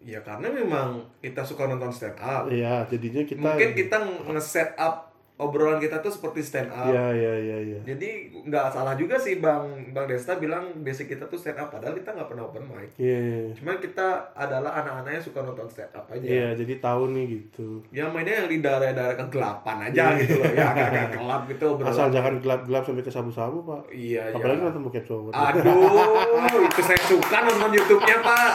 Ya 0.00 0.20
karena 0.20 0.46
memang 0.48 0.88
kita 1.18 1.42
suka 1.42 1.66
nonton 1.66 1.90
stand 1.90 2.16
up 2.16 2.46
Iya, 2.46 2.86
jadinya 2.86 3.22
kita. 3.22 3.40
mungkin 3.40 3.70
kita 3.72 3.96
nge-set 4.24 4.72
up 4.76 5.06
obrolan 5.36 5.78
kita 5.78 5.98
tuh 5.98 6.10
seperti 6.10 6.38
stand 6.40 6.66
up 6.68 6.86
Iya 6.86 7.06
iya 7.12 7.32
iya 7.36 7.56
iya. 7.64 7.78
jadi 7.84 8.10
nggak 8.44 8.64
salah 8.68 8.94
juga 8.94 9.14
sih 9.14 9.38
bang 9.38 9.62
bang 9.88 10.06
Desta 10.06 10.34
bilang 10.34 10.74
basic 10.76 11.06
kita 11.08 11.26
tuh 11.26 11.34
stand 11.34 11.54
up 11.56 11.68
padahal 11.68 11.94
kita 11.94 12.10
nggak 12.10 12.26
pernah 12.26 12.42
open 12.44 12.62
mic 12.64 12.90
Iya. 12.96 13.18
iya. 13.18 13.50
cuman 13.54 13.78
kita 13.78 14.06
adalah 14.32 14.70
anak-anak 14.76 15.10
yang 15.12 15.24
suka 15.24 15.38
nonton 15.40 15.66
stand 15.68 15.90
up 15.92 16.06
aja 16.08 16.26
Iya, 16.26 16.48
jadi 16.54 16.74
tahu 16.78 17.02
nih 17.12 17.24
gitu. 17.28 17.86
ya 17.88 18.06
mainnya 18.08 18.34
yang 18.36 18.48
di 18.48 18.58
daerah-daerah 18.58 19.14
kegelapan 19.16 19.76
aja 19.84 20.02
gitu 20.16 20.34
loh 20.36 20.52
ya 20.52 20.66
agak 20.68 20.90
gelap 21.12 21.42
gitu 21.46 21.64
obrolan. 21.72 21.90
Asal 21.92 22.06
jangan 22.08 22.34
gelap-gelap 22.38 22.82
sampai 22.82 23.04
ke 23.04 23.12
sabu-sabu, 23.12 23.58
Pak. 23.62 23.82
iya 23.90 24.22
Apalagi 24.28 24.58
iya 24.58 24.64
nonton 24.64 24.82
bokep 24.84 25.04
cowok. 25.04 25.30
aduh 25.30 26.62
itu 26.64 26.82
saya 26.82 27.00
suka 27.00 27.36
nonton 27.40 27.70
YouTube-nya 27.72 28.16
pak 28.20 28.50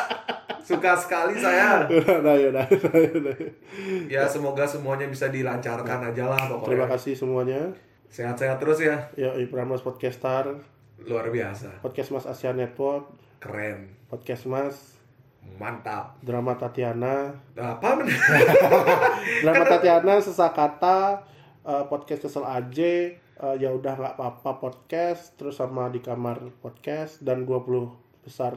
suka 0.64 0.96
sekali 0.96 1.36
saya 1.36 1.84
nah, 2.24 2.36
ya, 2.40 2.50
nah, 2.56 2.64
nah, 2.64 3.20
nah. 3.20 3.38
ya 4.08 4.24
semoga 4.24 4.64
semuanya 4.64 5.12
bisa 5.12 5.28
dilancarkan 5.28 6.10
aja 6.10 6.32
lah 6.32 6.40
pokoknya. 6.48 6.68
Terima 6.72 6.88
kasih 6.88 7.14
semuanya. 7.14 7.62
sehat-sehat 8.14 8.62
terus 8.62 8.78
ya. 8.78 9.10
Ya, 9.18 9.34
Prambors 9.50 9.82
Podcastar, 9.82 10.46
luar 11.02 11.34
biasa. 11.34 11.82
Podcast 11.82 12.14
Mas 12.14 12.30
Asia 12.30 12.54
Network, 12.54 13.10
keren. 13.42 13.90
Podcast 14.06 14.46
Mas, 14.46 15.02
mantap. 15.58 16.22
Drama 16.22 16.54
Tatiana, 16.54 17.34
apa 17.58 17.90
bener 17.98 18.14
Drama 19.42 19.66
Tatiana, 19.66 20.22
Sesakata, 20.22 21.26
eh, 21.66 21.84
Podcast 21.90 22.30
Kesel 22.30 22.46
Aja, 22.46 23.18
eh, 23.18 23.56
ya 23.58 23.74
udah 23.74 23.98
nggak 23.98 24.14
apa-apa 24.22 24.62
podcast, 24.62 25.34
terus 25.34 25.58
sama 25.58 25.90
di 25.90 25.98
kamar 25.98 26.54
podcast 26.62 27.18
dan 27.26 27.50
20 27.50 27.90
besar 28.22 28.56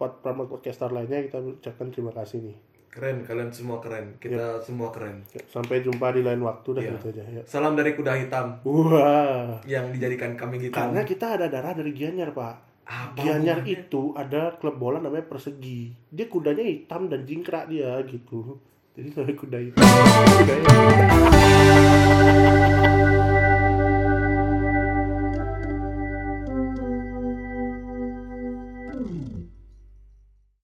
Prambors 0.00 0.48
Podcastar 0.48 0.88
lainnya 0.88 1.20
kita 1.20 1.36
ucapkan 1.38 1.88
terima 1.88 2.08
kasih 2.10 2.40
nih. 2.42 2.56
keren 2.88 3.22
kalian 3.22 3.50
semua 3.50 3.78
keren 3.78 4.16
kita 4.16 4.58
semua 4.58 4.90
keren 4.90 5.22
Sampai 5.46 5.78
jumpa 5.78 6.10
di 6.10 6.20
lain 6.20 6.40
waktu 6.40 6.68
dah 6.72 6.82
Iya. 6.82 6.90
gitu 6.92 7.06
aja 7.12 7.22
ya. 7.30 7.42
salam 7.44 7.72
dari 7.72 7.92
kuda 7.92 8.16
hitam 8.16 8.58
Wah. 8.64 9.60
yang 9.62 9.92
dijadikan 9.92 10.34
kambing 10.34 10.64
hitam 10.64 10.88
Karena 10.88 11.04
kita 11.04 11.26
ada 11.32 11.46
darah 11.46 11.70
dari 11.70 11.92
Gianyar, 11.92 12.32
Pak. 12.32 12.54
apa 12.82 13.14
Gianyar 13.14 13.60
hubungannya? 13.60 13.86
itu 13.86 14.02
ada 14.16 14.42
klub 14.56 14.74
bola 14.74 14.98
namanya 14.98 15.22
Persegi. 15.24 15.94
Dia 16.08 16.26
kudanya 16.26 16.64
hitam 16.64 17.06
dan 17.06 17.22
jingkrak 17.22 17.68
dia 17.68 17.94
gitu. 18.02 18.58
Jadi 18.90 19.08
namanya 19.12 19.36
kuda 19.38 19.58
hitam. 19.60 19.86
Kudanya 20.34 20.66